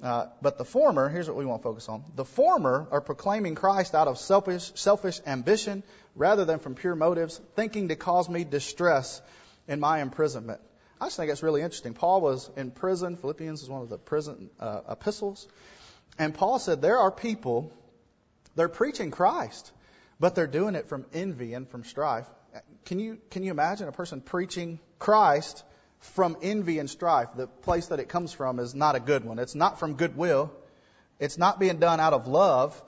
Uh, 0.01 0.27
but 0.41 0.58
the 0.58 0.65
former, 0.65 1.10
here's 1.10 1.27
what 1.27 1.38
we 1.38 1.46
want 1.46 1.62
to 1.62 1.63
focus 1.63 1.88
on. 1.88 2.03
The 2.15 2.25
former 2.25 2.88
are 2.89 3.01
proclaiming 3.01 3.53
Christ 3.53 3.93
out 3.93 4.08
of 4.08 4.17
selfish, 4.17 4.72
selfish 4.75 5.22
ambition 5.27 5.84
rather 6.15 6.44
than 6.44 6.59
from 6.59 6.74
pure 6.74 6.96
motives, 6.96 7.40
thinking 7.55 7.90
to 7.90 7.96
cause 7.96 8.27
me 8.27 8.44
distress 8.44 9.22
in 9.68 9.79
my 9.79 10.01
imprisonment. 10.01 10.59
I 11.00 11.05
just 11.05 11.18
think 11.18 11.31
it's 11.31 11.44
really 11.44 11.61
interesting. 11.61 11.94
Paul 11.94 12.22
was 12.22 12.50
in 12.57 12.72
prison. 12.72 13.16
Philippians 13.16 13.61
is 13.61 13.70
one 13.70 13.81
of 13.81 13.90
the 13.90 13.98
prison 13.98 14.50
uh, 14.59 14.81
epistles. 14.90 15.48
And 16.18 16.33
Paul 16.33 16.57
said 16.57 16.81
there 16.81 16.98
are 16.98 17.11
people, 17.11 17.72
they're 18.55 18.70
preaching 18.70 19.11
Christ, 19.11 19.72
but 20.20 20.35
they're 20.35 20.48
doing 20.48 20.75
it 20.75 20.90
from 20.90 21.05
envy 21.14 21.53
and 21.53 21.70
from 21.70 21.83
strife. 21.83 22.27
Can 22.85 23.00
you, 23.00 23.20
can 23.29 23.44
you 23.44 23.51
imagine 23.51 23.87
a 23.87 23.92
person 23.92 24.20
preaching 24.22 24.79
Christ 25.00 25.64
from 26.01 26.37
envy 26.42 26.79
and 26.79 26.90
strife. 26.90 27.29
The 27.35 27.48
place 27.48 27.87
that 27.87 28.00
it 28.00 28.09
comes 28.09 28.33
from 28.33 28.59
is 28.59 28.75
not 28.75 28.96
a 28.96 29.00
good 29.00 29.24
one. 29.24 29.40
It's 29.40 29.55
not 29.55 29.79
from 29.79 29.94
goodwill. 29.96 30.51
It's 31.20 31.37
not 31.37 31.59
being 31.59 31.79
done 31.79 32.00
out 32.00 32.14
of 32.14 32.27
love. 32.27 32.81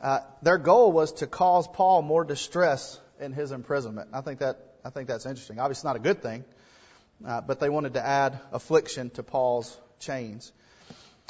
Uh, 0.00 0.20
their 0.42 0.58
goal 0.58 0.92
was 0.92 1.12
to 1.14 1.26
cause 1.26 1.66
Paul 1.66 2.02
more 2.02 2.24
distress 2.24 2.98
in 3.20 3.32
his 3.32 3.52
imprisonment. 3.52 4.10
I 4.12 4.20
think 4.20 4.40
that 4.40 4.58
I 4.84 4.90
think 4.90 5.08
that's 5.08 5.26
interesting. 5.26 5.58
Obviously, 5.58 5.88
not 5.88 5.96
a 5.96 6.00
good 6.00 6.22
thing, 6.22 6.44
uh, 7.26 7.40
but 7.40 7.58
they 7.58 7.70
wanted 7.70 7.94
to 7.94 8.06
add 8.06 8.38
affliction 8.52 9.10
to 9.10 9.22
Paul's 9.22 9.76
chains. 9.98 10.52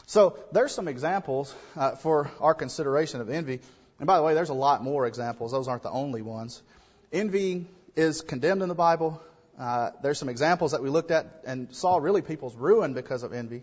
So 0.06 0.38
there's 0.52 0.72
some 0.72 0.88
examples 0.88 1.54
uh, 1.76 1.92
for 1.92 2.30
our 2.40 2.54
consideration 2.54 3.20
of 3.20 3.30
envy. 3.30 3.60
And 3.98 4.06
by 4.06 4.16
the 4.16 4.22
way, 4.22 4.34
there's 4.34 4.50
a 4.50 4.54
lot 4.54 4.82
more 4.82 5.06
examples. 5.06 5.52
Those 5.52 5.68
aren't 5.68 5.84
the 5.84 5.90
only 5.90 6.20
ones. 6.20 6.62
Envy 7.12 7.66
is 7.94 8.22
condemned 8.22 8.62
in 8.62 8.68
the 8.68 8.74
Bible. 8.74 9.22
Uh, 9.58 9.90
there's 10.02 10.18
some 10.18 10.28
examples 10.28 10.72
that 10.72 10.82
we 10.82 10.88
looked 10.88 11.10
at 11.10 11.42
and 11.46 11.74
saw 11.74 11.98
really 11.98 12.22
people's 12.22 12.56
ruin 12.56 12.92
because 12.94 13.22
of 13.22 13.32
envy. 13.32 13.62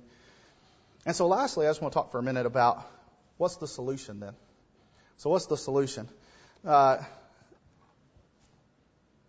And 1.06 1.16
so, 1.16 1.28
lastly, 1.28 1.68
I 1.68 1.70
just 1.70 1.82
want 1.82 1.94
to 1.94 2.00
talk 2.00 2.12
for 2.12 2.20
a 2.20 2.24
minute 2.24 2.46
about 2.46 2.88
what's 3.38 3.58
the 3.58 3.68
solution 3.68 4.20
then. 4.20 4.34
So, 5.18 5.30
what's 5.30 5.48
the 5.48 5.58
solution? 5.58 6.08
Uh, 6.66 6.98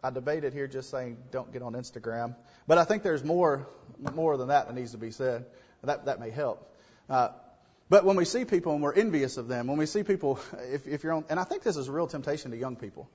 I 0.05 0.11
debated 0.11 0.53
here 0.53 0.67
just 0.67 0.91
saying 0.91 1.17
don't 1.31 1.53
get 1.53 1.63
on 1.63 1.75
Instagram, 1.75 2.35
but 2.67 2.79
I 2.79 2.85
think 2.85 3.03
there's 3.03 3.25
more 3.25 3.69
more 4.15 4.37
than 4.37 4.49
that 4.49 4.67
that 4.67 4.75
needs 4.75 4.93
to 4.93 4.99
be 4.99 5.11
said. 5.11 5.47
That 5.83 6.07
that 6.07 6.21
may 6.21 6.31
help. 6.31 6.69
Uh, 7.09 7.29
but 7.89 8.05
when 8.05 8.17
we 8.17 8.25
see 8.25 8.45
people 8.45 8.73
and 8.73 8.83
we're 8.83 8.95
envious 8.95 9.37
of 9.37 9.49
them, 9.49 9.67
when 9.67 9.77
we 9.77 9.87
see 9.87 10.03
people, 10.03 10.41
if, 10.73 10.87
if 10.87 11.05
you're 11.05 11.13
on, 11.13 11.25
and 11.29 11.39
I 11.39 11.45
think 11.45 11.63
this 11.63 11.77
is 11.77 11.89
a 11.89 11.93
real 11.93 12.07
temptation 12.07 12.51
to 12.51 12.57
young 12.57 12.77
people. 12.77 13.11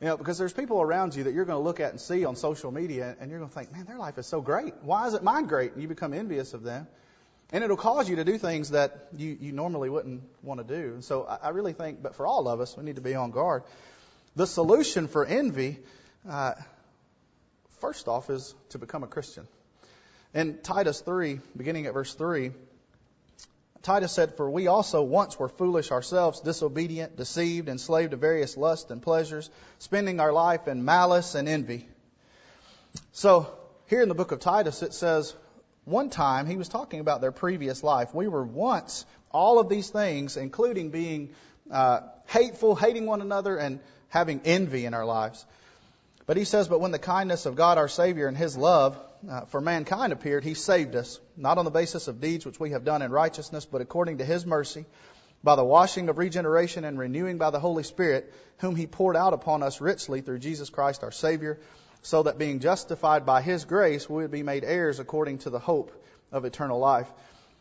You 0.00 0.06
know, 0.06 0.16
because 0.16 0.38
there's 0.38 0.54
people 0.54 0.80
around 0.80 1.14
you 1.14 1.24
that 1.24 1.34
you're 1.34 1.44
going 1.44 1.58
to 1.58 1.62
look 1.62 1.78
at 1.78 1.90
and 1.90 2.00
see 2.00 2.24
on 2.24 2.34
social 2.34 2.72
media, 2.72 3.14
and 3.20 3.30
you're 3.30 3.38
going 3.38 3.50
to 3.50 3.54
think, 3.54 3.70
man, 3.70 3.84
their 3.84 3.98
life 3.98 4.16
is 4.16 4.26
so 4.26 4.40
great. 4.40 4.72
Why 4.82 5.06
isn't 5.08 5.22
mine 5.22 5.44
great? 5.44 5.72
And 5.72 5.82
you 5.82 5.88
become 5.88 6.14
envious 6.14 6.54
of 6.54 6.62
them. 6.62 6.86
And 7.52 7.62
it'll 7.62 7.76
cause 7.76 8.08
you 8.08 8.16
to 8.16 8.24
do 8.24 8.38
things 8.38 8.70
that 8.70 9.08
you, 9.14 9.36
you 9.38 9.52
normally 9.52 9.90
wouldn't 9.90 10.22
want 10.42 10.66
to 10.66 10.80
do. 10.80 10.94
And 10.94 11.04
so 11.04 11.24
I, 11.24 11.48
I 11.48 11.48
really 11.50 11.74
think, 11.74 12.02
but 12.02 12.14
for 12.14 12.26
all 12.26 12.48
of 12.48 12.60
us, 12.60 12.76
we 12.76 12.84
need 12.84 12.96
to 12.96 13.02
be 13.02 13.14
on 13.14 13.30
guard. 13.30 13.64
The 14.36 14.46
solution 14.46 15.06
for 15.06 15.26
envy, 15.26 15.78
uh, 16.26 16.54
first 17.80 18.08
off, 18.08 18.30
is 18.30 18.54
to 18.70 18.78
become 18.78 19.02
a 19.02 19.08
Christian. 19.08 19.46
In 20.32 20.58
Titus 20.62 21.00
3, 21.00 21.40
beginning 21.56 21.86
at 21.86 21.92
verse 21.92 22.14
3, 22.14 22.52
Titus 23.82 24.12
said, 24.12 24.36
For 24.36 24.50
we 24.50 24.66
also 24.66 25.02
once 25.02 25.38
were 25.38 25.48
foolish 25.48 25.90
ourselves, 25.90 26.40
disobedient, 26.40 27.16
deceived, 27.16 27.68
enslaved 27.68 28.10
to 28.10 28.16
various 28.16 28.56
lusts 28.56 28.90
and 28.90 29.00
pleasures, 29.00 29.50
spending 29.78 30.20
our 30.20 30.32
life 30.32 30.68
in 30.68 30.84
malice 30.84 31.34
and 31.34 31.48
envy. 31.48 31.88
So, 33.12 33.50
here 33.86 34.02
in 34.02 34.08
the 34.08 34.14
book 34.14 34.32
of 34.32 34.40
Titus, 34.40 34.82
it 34.82 34.92
says, 34.92 35.34
one 35.84 36.10
time, 36.10 36.46
he 36.46 36.56
was 36.56 36.68
talking 36.68 37.00
about 37.00 37.20
their 37.20 37.32
previous 37.32 37.82
life. 37.82 38.14
We 38.14 38.28
were 38.28 38.44
once 38.44 39.06
all 39.32 39.58
of 39.58 39.68
these 39.68 39.88
things, 39.88 40.36
including 40.36 40.90
being 40.90 41.30
uh, 41.70 42.00
hateful, 42.26 42.76
hating 42.76 43.06
one 43.06 43.22
another, 43.22 43.56
and 43.56 43.80
having 44.08 44.42
envy 44.44 44.84
in 44.84 44.94
our 44.94 45.06
lives. 45.06 45.44
But 46.26 46.36
he 46.36 46.44
says, 46.44 46.68
But 46.68 46.80
when 46.80 46.90
the 46.90 46.98
kindness 46.98 47.46
of 47.46 47.56
God 47.56 47.78
our 47.78 47.88
Savior 47.88 48.28
and 48.28 48.36
his 48.36 48.56
love 48.56 48.96
uh, 49.28 49.44
for 49.46 49.60
mankind 49.60 50.12
appeared, 50.12 50.44
he 50.44 50.54
saved 50.54 50.96
us, 50.96 51.20
not 51.36 51.58
on 51.58 51.64
the 51.64 51.70
basis 51.70 52.08
of 52.08 52.20
deeds 52.20 52.46
which 52.46 52.60
we 52.60 52.70
have 52.70 52.84
done 52.84 53.02
in 53.02 53.10
righteousness, 53.10 53.64
but 53.64 53.80
according 53.80 54.18
to 54.18 54.24
his 54.24 54.46
mercy, 54.46 54.86
by 55.42 55.56
the 55.56 55.64
washing 55.64 56.08
of 56.08 56.18
regeneration 56.18 56.84
and 56.84 56.98
renewing 56.98 57.38
by 57.38 57.50
the 57.50 57.60
Holy 57.60 57.82
Spirit, 57.82 58.32
whom 58.58 58.76
he 58.76 58.86
poured 58.86 59.16
out 59.16 59.32
upon 59.32 59.62
us 59.62 59.80
richly 59.80 60.20
through 60.20 60.38
Jesus 60.38 60.70
Christ 60.70 61.02
our 61.02 61.12
Savior, 61.12 61.58
so 62.02 62.22
that 62.22 62.38
being 62.38 62.60
justified 62.60 63.26
by 63.26 63.42
his 63.42 63.64
grace, 63.64 64.08
we 64.08 64.22
would 64.22 64.30
be 64.30 64.42
made 64.42 64.64
heirs 64.64 65.00
according 65.00 65.38
to 65.38 65.50
the 65.50 65.58
hope 65.58 65.92
of 66.32 66.44
eternal 66.44 66.78
life. 66.78 67.08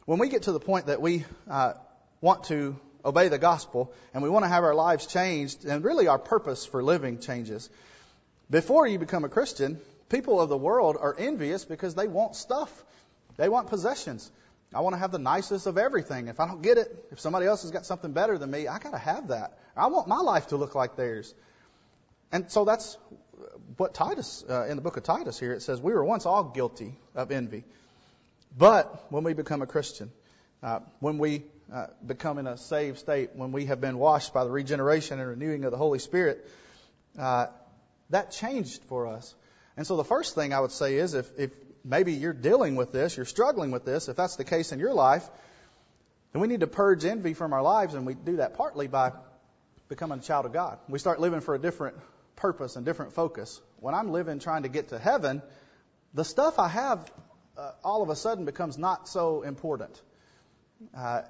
When 0.06 0.19
we 0.19 0.30
get 0.30 0.43
to 0.43 0.52
the 0.52 0.60
point 0.60 0.88
that 0.88 1.02
we 1.02 1.26
uh, 1.50 1.74
want 2.22 2.45
to 2.45 2.76
obey 3.04 3.28
the 3.28 3.38
gospel 3.38 3.93
and 4.13 4.24
we 4.24 4.30
want 4.30 4.43
to 4.43 4.50
have 4.50 4.63
our 4.63 4.76
lives 4.76 5.08
changed, 5.08 5.65
and 5.65 5.84
really 5.84 6.08
our 6.08 6.19
purpose 6.19 6.65
for 6.65 6.82
living 6.84 7.19
changes, 7.19 7.69
before 8.50 8.88
you 8.88 8.98
become 8.98 9.26
a 9.26 9.30
Christian, 9.30 9.80
people 10.10 10.41
of 10.41 10.50
the 10.50 10.58
world 10.58 10.98
are 11.00 11.15
envious 11.17 11.65
because 11.65 11.95
they 11.95 12.08
want 12.08 12.36
stuff. 12.36 12.72
They 13.38 13.50
want 13.50 13.69
possessions. 13.69 14.32
I 14.74 14.82
want 14.82 14.93
to 14.93 15.00
have 15.00 15.12
the 15.12 15.19
nicest 15.19 15.65
of 15.65 15.78
everything. 15.78 16.28
If 16.28 16.39
I 16.39 16.48
don't 16.48 16.62
get 16.62 16.78
it, 16.78 17.06
if 17.12 17.19
somebody 17.19 17.45
else 17.45 17.63
has 17.63 17.72
got 17.72 17.86
something 17.86 18.12
better 18.12 18.38
than 18.38 18.52
me, 18.52 18.67
I 18.67 18.78
got 18.80 18.91
to 18.91 19.00
have 19.00 19.30
that. 19.30 19.58
I 19.76 19.88
want 19.88 20.08
my 20.08 20.19
life 20.19 20.48
to 20.48 20.58
look 20.58 20.76
like 20.76 20.95
theirs. 20.95 21.34
And 22.32 22.52
so 22.52 22.65
that's 22.65 22.98
what 23.78 23.93
Titus, 23.93 24.43
uh, 24.48 24.65
in 24.65 24.76
the 24.76 24.82
book 24.82 24.98
of 24.98 25.04
Titus 25.04 25.39
here, 25.39 25.54
it 25.54 25.62
says, 25.62 25.82
We 25.82 25.93
were 25.93 26.04
once 26.04 26.26
all 26.26 26.43
guilty 26.43 26.95
of 27.15 27.32
envy. 27.32 27.63
But 28.56 29.06
when 29.10 29.24
we 29.24 29.34
become 29.34 29.62
a 29.62 29.67
Christian, 29.67 30.12
uh, 30.62 30.80
when 31.00 31.17
we 31.17 31.43
uh, 31.74 31.88
become 32.06 32.38
in 32.38 32.45
a 32.45 32.58
saved 32.58 33.00
state, 33.00 33.32
when 33.34 33.52
we 33.52 33.65
have 33.65 33.80
been 33.80 33.98
washed 33.98 34.34
by 34.34 34.43
the 34.43 34.52
regeneration 34.52 35.19
and 35.19 35.30
renewing 35.30 35.63
of 35.65 35.72
the 35.72 35.78
Holy 35.78 36.00
Spirit, 36.00 36.48
uh, 37.17 37.48
that 38.10 38.32
changed 38.32 38.84
for 38.84 39.08
us. 39.08 39.34
And 39.80 39.88
so 39.88 39.96
the 39.96 40.04
first 40.04 40.36
thing 40.36 40.52
I 40.52 40.60
would 40.60 40.74
say 40.74 40.96
is 40.96 41.13
if, 41.13 41.32
if 41.38 41.52
maybe 41.86 42.12
you're 42.12 42.34
dealing 42.34 42.76
with 42.76 42.92
this, 42.92 43.15
you're 43.15 43.26
struggling 43.26 43.72
with 43.72 43.86
this, 43.86 44.10
if 44.10 44.18
that's 44.18 44.36
the 44.36 44.44
case 44.44 44.74
in 44.74 44.80
your 44.80 44.94
life, 44.94 45.26
then 46.34 46.42
we 46.42 46.50
need 46.50 46.60
to 46.60 46.68
purge 46.68 47.06
envy 47.06 47.34
from 47.34 47.54
our 47.54 47.62
lives, 47.62 47.94
and 47.94 48.06
we 48.06 48.13
do 48.13 48.36
that 48.36 48.56
partly 48.56 48.88
by 48.88 49.13
becoming 49.88 50.20
a 50.20 50.22
child 50.22 50.46
of 50.46 50.52
God. 50.52 50.80
We 50.89 51.00
start 51.00 51.22
living 51.22 51.39
for 51.39 51.56
a 51.56 51.60
different 51.60 51.96
purpose 52.36 52.76
and 52.76 52.86
different 52.86 53.13
focus. 53.13 53.62
When 53.80 53.96
I'm 53.96 54.12
living 54.12 54.39
trying 54.39 54.63
to 54.63 54.70
get 54.70 54.89
to 54.89 55.00
heaven, 55.00 55.42
the 56.13 56.26
stuff 56.26 56.60
I 56.60 56.68
have 56.68 57.10
uh, 57.58 57.72
all 57.82 58.04
of 58.04 58.10
a 58.10 58.18
sudden 58.18 58.44
becomes 58.44 58.78
not 58.78 59.08
so 59.08 59.44
important. 59.44 59.98
Uh, 60.94 61.22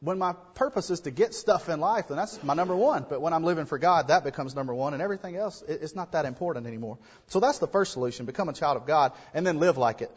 when 0.00 0.18
my 0.18 0.32
purpose 0.54 0.90
is 0.90 1.00
to 1.00 1.10
get 1.10 1.34
stuff 1.34 1.68
in 1.68 1.80
life, 1.80 2.08
then 2.08 2.16
that's 2.16 2.42
my 2.44 2.54
number 2.54 2.76
one. 2.76 3.04
But 3.08 3.20
when 3.20 3.32
I'm 3.32 3.42
living 3.42 3.66
for 3.66 3.78
God, 3.78 4.08
that 4.08 4.22
becomes 4.22 4.54
number 4.54 4.72
one, 4.72 4.92
and 4.92 5.02
everything 5.02 5.36
else, 5.36 5.62
it's 5.66 5.96
not 5.96 6.12
that 6.12 6.24
important 6.24 6.66
anymore. 6.66 6.98
So 7.28 7.40
that's 7.40 7.58
the 7.58 7.66
first 7.66 7.92
solution 7.92 8.26
become 8.26 8.48
a 8.48 8.52
child 8.52 8.76
of 8.76 8.86
God, 8.86 9.12
and 9.34 9.46
then 9.46 9.58
live 9.58 9.76
like 9.76 10.00
it. 10.00 10.10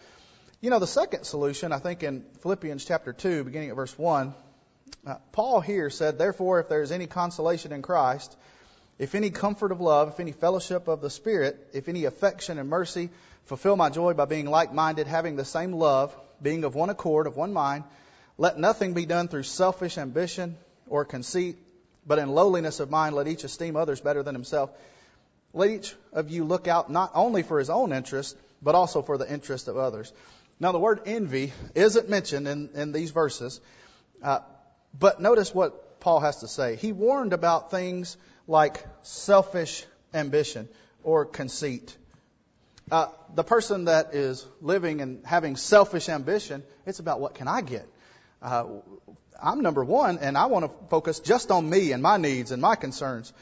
You 0.62 0.70
know, 0.70 0.78
the 0.78 0.88
second 0.88 1.24
solution, 1.24 1.72
I 1.72 1.80
think 1.80 2.04
in 2.04 2.24
Philippians 2.42 2.86
chapter 2.86 3.14
2, 3.14 3.44
beginning 3.44 3.72
at 3.72 3.76
verse 3.76 3.98
1, 3.98 4.36
uh, 5.08 5.16
Paul 5.32 5.62
here 5.62 5.90
said, 5.90 6.20
Therefore, 6.20 6.60
if 6.60 6.70
there 6.70 6.84
is 6.84 6.92
any 6.92 7.08
consolation 7.08 7.72
in 7.72 7.82
Christ, 7.82 8.38
if 9.00 9.16
any 9.16 9.32
comfort 9.32 9.72
of 9.72 9.82
love, 9.82 10.10
if 10.10 10.20
any 10.20 10.32
fellowship 10.32 10.88
of 10.88 11.02
the 11.02 11.10
Spirit, 11.10 11.58
if 11.74 11.90
any 11.90 12.06
affection 12.06 12.60
and 12.60 12.70
mercy, 12.70 13.10
fulfill 13.46 13.76
my 13.76 13.90
joy 13.90 14.14
by 14.14 14.26
being 14.26 14.46
like 14.46 14.72
minded, 14.72 15.08
having 15.08 15.36
the 15.36 15.46
same 15.46 15.74
love, 15.74 16.16
being 16.40 16.64
of 16.64 16.76
one 16.76 16.92
accord, 16.92 17.26
of 17.26 17.36
one 17.36 17.52
mind. 17.52 17.84
Let 18.38 18.58
nothing 18.58 18.94
be 18.94 19.06
done 19.06 19.28
through 19.28 19.44
selfish 19.44 19.98
ambition 19.98 20.58
or 20.88 21.06
conceit, 21.06 21.58
but 22.06 22.20
in 22.20 22.30
lowliness 22.30 22.80
of 22.80 22.90
mind 22.90 23.16
let 23.16 23.28
each 23.28 23.44
esteem 23.44 23.76
others 23.76 24.02
better 24.02 24.24
than 24.24 24.36
himself. 24.36 24.72
Let 25.54 25.70
each 25.70 25.96
of 26.14 26.30
you 26.30 26.46
look 26.46 26.68
out 26.68 26.90
not 26.90 27.12
only 27.14 27.44
for 27.44 27.60
his 27.60 27.70
own 27.70 27.92
interest, 27.92 28.38
but 28.62 28.76
also 28.76 29.02
for 29.02 29.18
the 29.18 29.32
interest 29.32 29.68
of 29.68 29.78
others. 29.78 30.12
Now, 30.60 30.72
the 30.72 30.80
word 30.80 31.02
envy 31.06 31.54
isn't 31.74 32.08
mentioned 32.10 32.48
in, 32.48 32.70
in 32.76 32.92
these 32.92 33.12
verses, 33.12 33.60
uh, 34.22 34.40
but 34.98 35.20
notice 35.20 35.54
what 35.54 36.00
Paul 36.00 36.20
has 36.20 36.42
to 36.42 36.48
say. 36.48 36.76
He 36.76 36.92
warned 36.92 37.34
about 37.34 37.72
things 37.72 38.18
like 38.48 38.86
selfish 39.02 39.86
ambition 40.14 40.70
or 41.04 41.26
conceit. 41.26 41.96
Uh, 42.92 43.08
the 43.34 43.44
person 43.44 43.86
that 43.86 44.14
is 44.14 44.46
living 44.62 45.02
and 45.02 45.26
having 45.26 45.56
selfish 45.56 46.10
ambition, 46.10 46.64
it's 46.86 47.00
about 47.00 47.20
what 47.20 47.36
can 47.36 47.48
I 47.48 47.62
get? 47.62 47.88
Uh, 48.42 48.66
I'm 49.42 49.62
number 49.62 49.84
one, 49.84 50.20
and 50.20 50.38
I 50.38 50.48
want 50.48 50.66
to 50.66 50.88
focus 50.90 51.20
just 51.20 51.52
on 51.52 51.70
me 51.70 51.92
and 51.92 52.02
my 52.02 52.18
needs 52.18 52.52
and 52.52 52.62
my 52.62 52.76
concerns. 52.76 53.34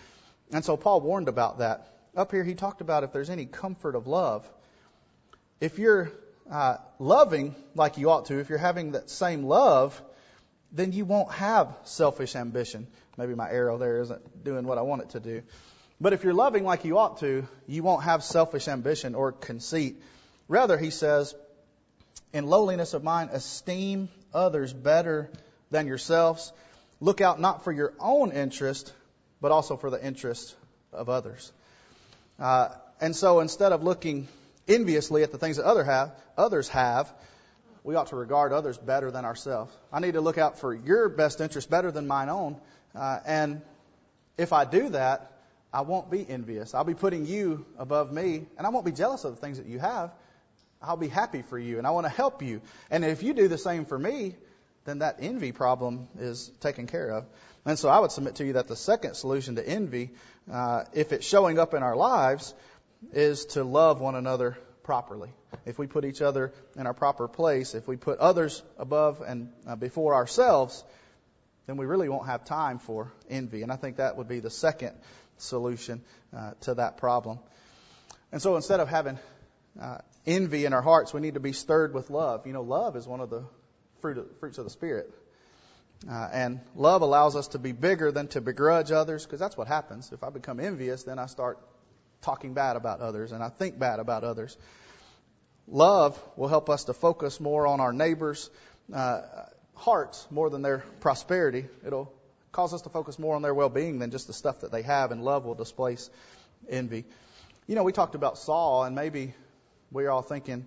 And 0.51 0.63
so 0.63 0.77
Paul 0.77 1.01
warned 1.01 1.27
about 1.27 1.59
that. 1.59 1.87
Up 2.15 2.31
here, 2.31 2.43
he 2.43 2.55
talked 2.55 2.81
about 2.81 3.03
if 3.03 3.13
there's 3.13 3.29
any 3.29 3.45
comfort 3.45 3.95
of 3.95 4.07
love. 4.07 4.49
If 5.61 5.77
you're 5.77 6.11
uh, 6.49 6.77
loving 6.97 7.55
like 7.75 7.97
you 7.97 8.09
ought 8.09 8.25
to, 8.25 8.39
if 8.39 8.49
you're 8.49 8.57
having 8.57 8.93
that 8.93 9.09
same 9.09 9.43
love, 9.43 10.01
then 10.71 10.91
you 10.91 11.05
won't 11.05 11.31
have 11.33 11.75
selfish 11.83 12.35
ambition. 12.35 12.87
Maybe 13.17 13.35
my 13.35 13.49
arrow 13.49 13.77
there 13.77 14.01
isn't 14.01 14.43
doing 14.43 14.65
what 14.65 14.77
I 14.77 14.81
want 14.81 15.01
it 15.01 15.09
to 15.11 15.19
do. 15.19 15.43
But 16.01 16.13
if 16.13 16.23
you're 16.23 16.33
loving 16.33 16.63
like 16.63 16.85
you 16.85 16.97
ought 16.97 17.19
to, 17.19 17.47
you 17.67 17.83
won't 17.83 18.03
have 18.03 18.23
selfish 18.23 18.67
ambition 18.67 19.15
or 19.15 19.31
conceit. 19.31 20.01
Rather, 20.47 20.77
he 20.77 20.91
says, 20.91 21.35
in 22.31 22.47
lowliness 22.47 22.93
of 22.93 23.03
mind, 23.03 23.31
esteem 23.33 24.09
others 24.33 24.73
better 24.73 25.29
than 25.71 25.87
yourselves. 25.87 26.51
Look 26.99 27.21
out 27.21 27.39
not 27.39 27.63
for 27.63 27.71
your 27.71 27.93
own 27.99 28.31
interest, 28.31 28.93
but 29.41 29.51
also 29.51 29.77
for 29.77 29.89
the 29.89 30.03
interest 30.03 30.55
of 30.91 31.09
others. 31.09 31.51
Uh, 32.39 32.69
and 33.01 33.15
so 33.15 33.39
instead 33.39 33.71
of 33.71 33.83
looking 33.83 34.27
enviously 34.67 35.23
at 35.23 35.31
the 35.31 35.37
things 35.37 35.57
that 35.57 35.65
other 35.65 35.83
have, 35.83 36.11
others 36.37 36.67
have, 36.69 37.11
we 37.83 37.95
ought 37.95 38.07
to 38.07 38.15
regard 38.15 38.51
others 38.51 38.77
better 38.77 39.11
than 39.11 39.25
ourselves. 39.25 39.73
I 39.91 39.99
need 39.99 40.13
to 40.13 40.21
look 40.21 40.37
out 40.37 40.59
for 40.59 40.73
your 40.73 41.09
best 41.09 41.41
interest 41.41 41.69
better 41.69 41.91
than 41.91 42.07
mine 42.07 42.29
own. 42.29 42.57
Uh, 42.93 43.19
and 43.25 43.61
if 44.37 44.53
I 44.53 44.65
do 44.65 44.89
that, 44.89 45.31
I 45.71 45.81
won't 45.81 46.09
be 46.09 46.27
envious. 46.27 46.73
I'll 46.73 46.83
be 46.83 46.95
putting 46.95 47.25
you 47.25 47.65
above 47.77 48.11
me, 48.11 48.47
and 48.57 48.65
I 48.65 48.69
won't 48.69 48.85
be 48.85 48.91
jealous 48.91 49.23
of 49.23 49.35
the 49.35 49.41
things 49.41 49.57
that 49.57 49.67
you 49.67 49.79
have. 49.79 50.11
I'll 50.81 50.97
be 50.97 51.09
happy 51.09 51.41
for 51.41 51.59
you, 51.59 51.77
and 51.77 51.85
I 51.85 51.91
want 51.91 52.05
to 52.05 52.11
help 52.11 52.41
you. 52.41 52.61
And 52.89 53.03
if 53.03 53.21
you 53.21 53.33
do 53.33 53.47
the 53.47 53.57
same 53.57 53.85
for 53.85 53.99
me, 53.99 54.35
then 54.85 54.99
that 54.99 55.17
envy 55.19 55.51
problem 55.51 56.07
is 56.17 56.51
taken 56.61 56.87
care 56.87 57.11
of. 57.11 57.25
And 57.65 57.77
so 57.77 57.89
I 57.89 57.99
would 57.99 58.11
submit 58.11 58.35
to 58.35 58.45
you 58.45 58.53
that 58.53 58.67
the 58.67 58.75
second 58.75 59.15
solution 59.15 59.55
to 59.55 59.67
envy, 59.67 60.11
uh, 60.51 60.85
if 60.93 61.11
it's 61.11 61.25
showing 61.25 61.59
up 61.59 61.73
in 61.73 61.83
our 61.83 61.95
lives, 61.95 62.53
is 63.11 63.45
to 63.47 63.63
love 63.63 63.99
one 63.99 64.15
another 64.15 64.57
properly. 64.83 65.29
If 65.65 65.77
we 65.77 65.87
put 65.87 66.05
each 66.05 66.21
other 66.21 66.53
in 66.77 66.87
our 66.87 66.93
proper 66.93 67.27
place, 67.27 67.75
if 67.75 67.87
we 67.87 67.97
put 67.97 68.19
others 68.19 68.63
above 68.77 69.21
and 69.21 69.51
uh, 69.67 69.75
before 69.75 70.15
ourselves, 70.15 70.83
then 71.67 71.77
we 71.77 71.85
really 71.85 72.09
won't 72.09 72.25
have 72.25 72.45
time 72.45 72.79
for 72.79 73.11
envy. 73.29 73.61
And 73.61 73.71
I 73.71 73.75
think 73.75 73.97
that 73.97 74.17
would 74.17 74.27
be 74.27 74.39
the 74.39 74.49
second 74.49 74.93
solution 75.37 76.01
uh, 76.35 76.51
to 76.61 76.75
that 76.75 76.97
problem. 76.97 77.39
And 78.31 78.41
so 78.41 78.55
instead 78.55 78.79
of 78.79 78.87
having 78.87 79.19
uh, 79.79 79.97
envy 80.25 80.65
in 80.65 80.73
our 80.73 80.81
hearts, 80.81 81.13
we 81.13 81.21
need 81.21 81.33
to 81.33 81.39
be 81.39 81.53
stirred 81.53 81.93
with 81.93 82.09
love. 82.09 82.47
You 82.47 82.53
know, 82.53 82.61
love 82.61 82.95
is 82.95 83.07
one 83.07 83.19
of 83.19 83.29
the 83.29 83.43
fruit 84.01 84.17
of, 84.17 84.25
fruits 84.39 84.57
of 84.57 84.63
the 84.63 84.69
Spirit. 84.69 85.13
Uh, 86.09 86.29
and 86.31 86.61
love 86.75 87.01
allows 87.01 87.35
us 87.35 87.49
to 87.49 87.59
be 87.59 87.73
bigger 87.73 88.11
than 88.11 88.27
to 88.29 88.39
begrudge 88.39 88.91
others, 88.91 89.25
because 89.25 89.39
that's 89.39 89.57
what 89.57 89.67
happens. 89.67 90.11
If 90.13 90.23
I 90.23 90.29
become 90.29 90.59
envious, 90.59 91.03
then 91.03 91.19
I 91.19 91.25
start 91.25 91.59
talking 92.21 92.53
bad 92.53 92.75
about 92.75 93.01
others 93.01 93.31
and 93.31 93.43
I 93.43 93.49
think 93.49 93.79
bad 93.79 93.99
about 93.99 94.23
others. 94.23 94.57
Love 95.67 96.21
will 96.35 96.47
help 96.47 96.69
us 96.69 96.85
to 96.85 96.93
focus 96.93 97.39
more 97.39 97.67
on 97.67 97.79
our 97.79 97.93
neighbors' 97.93 98.49
uh, 98.93 99.21
hearts 99.75 100.27
more 100.31 100.49
than 100.49 100.61
their 100.61 100.83
prosperity. 100.99 101.65
It'll 101.85 102.11
cause 102.51 102.73
us 102.73 102.81
to 102.83 102.89
focus 102.89 103.19
more 103.19 103.35
on 103.35 103.41
their 103.41 103.53
well-being 103.53 103.99
than 103.99 104.09
just 104.11 104.27
the 104.27 104.33
stuff 104.33 104.61
that 104.61 104.71
they 104.71 104.81
have, 104.81 105.11
and 105.11 105.23
love 105.23 105.45
will 105.45 105.55
displace 105.55 106.09
envy. 106.67 107.05
You 107.67 107.75
know, 107.75 107.83
we 107.83 107.91
talked 107.91 108.15
about 108.15 108.37
Saul, 108.37 108.83
and 108.83 108.95
maybe 108.95 109.33
we're 109.91 110.09
all 110.09 110.21
thinking, 110.21 110.65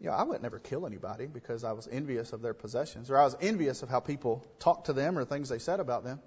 you 0.00 0.08
know, 0.08 0.12
I 0.12 0.22
would 0.22 0.42
never 0.42 0.58
kill 0.58 0.86
anybody 0.86 1.26
because 1.26 1.62
I 1.62 1.72
was 1.72 1.86
envious 1.90 2.32
of 2.32 2.40
their 2.40 2.54
possessions, 2.54 3.10
or 3.10 3.18
I 3.18 3.24
was 3.24 3.36
envious 3.40 3.82
of 3.82 3.88
how 3.88 4.00
people 4.00 4.44
talked 4.58 4.86
to 4.86 4.92
them 4.92 5.18
or 5.18 5.24
things 5.24 5.48
they 5.48 5.58
said 5.58 5.80
about 5.80 6.04
them. 6.04 6.20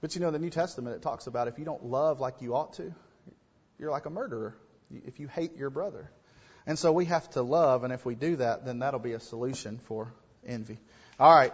But 0.00 0.16
you 0.16 0.20
know, 0.20 0.32
the 0.32 0.40
New 0.40 0.50
Testament 0.50 0.96
it 0.96 1.02
talks 1.02 1.28
about 1.28 1.46
if 1.46 1.58
you 1.58 1.64
don't 1.64 1.84
love 1.84 2.18
like 2.18 2.42
you 2.42 2.56
ought 2.56 2.74
to, 2.74 2.92
you're 3.78 3.90
like 3.90 4.06
a 4.06 4.10
murderer. 4.10 4.54
If 5.06 5.20
you 5.20 5.28
hate 5.28 5.56
your 5.56 5.70
brother, 5.70 6.10
and 6.66 6.78
so 6.78 6.92
we 6.92 7.04
have 7.06 7.28
to 7.30 7.42
love, 7.42 7.84
and 7.84 7.92
if 7.92 8.04
we 8.04 8.14
do 8.14 8.36
that, 8.36 8.64
then 8.64 8.80
that'll 8.80 9.00
be 9.00 9.12
a 9.12 9.20
solution 9.20 9.80
for 9.84 10.12
envy. 10.46 10.78
All 11.20 11.32
right. 11.32 11.52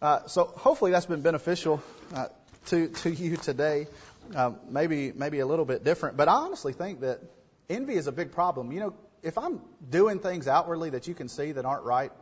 Uh, 0.00 0.26
so 0.28 0.44
hopefully 0.44 0.92
that's 0.92 1.06
been 1.06 1.22
beneficial 1.22 1.82
uh, 2.14 2.28
to 2.66 2.88
to 2.88 3.10
you 3.10 3.36
today. 3.36 3.88
Um, 4.34 4.60
maybe 4.68 5.12
maybe 5.12 5.40
a 5.40 5.46
little 5.46 5.64
bit 5.64 5.82
different, 5.82 6.16
but 6.16 6.28
I 6.28 6.34
honestly 6.34 6.72
think 6.72 7.00
that 7.00 7.20
envy 7.70 7.94
is 7.94 8.06
a 8.06 8.12
big 8.12 8.32
problem. 8.32 8.72
You 8.72 8.80
know, 8.80 8.94
if 9.22 9.38
I'm 9.38 9.60
doing 9.88 10.18
things 10.18 10.48
outwardly 10.48 10.90
that 10.90 11.06
you 11.08 11.14
can 11.14 11.28
see 11.28 11.52
that 11.52 11.64
aren't 11.64 11.84
right, 11.84 12.12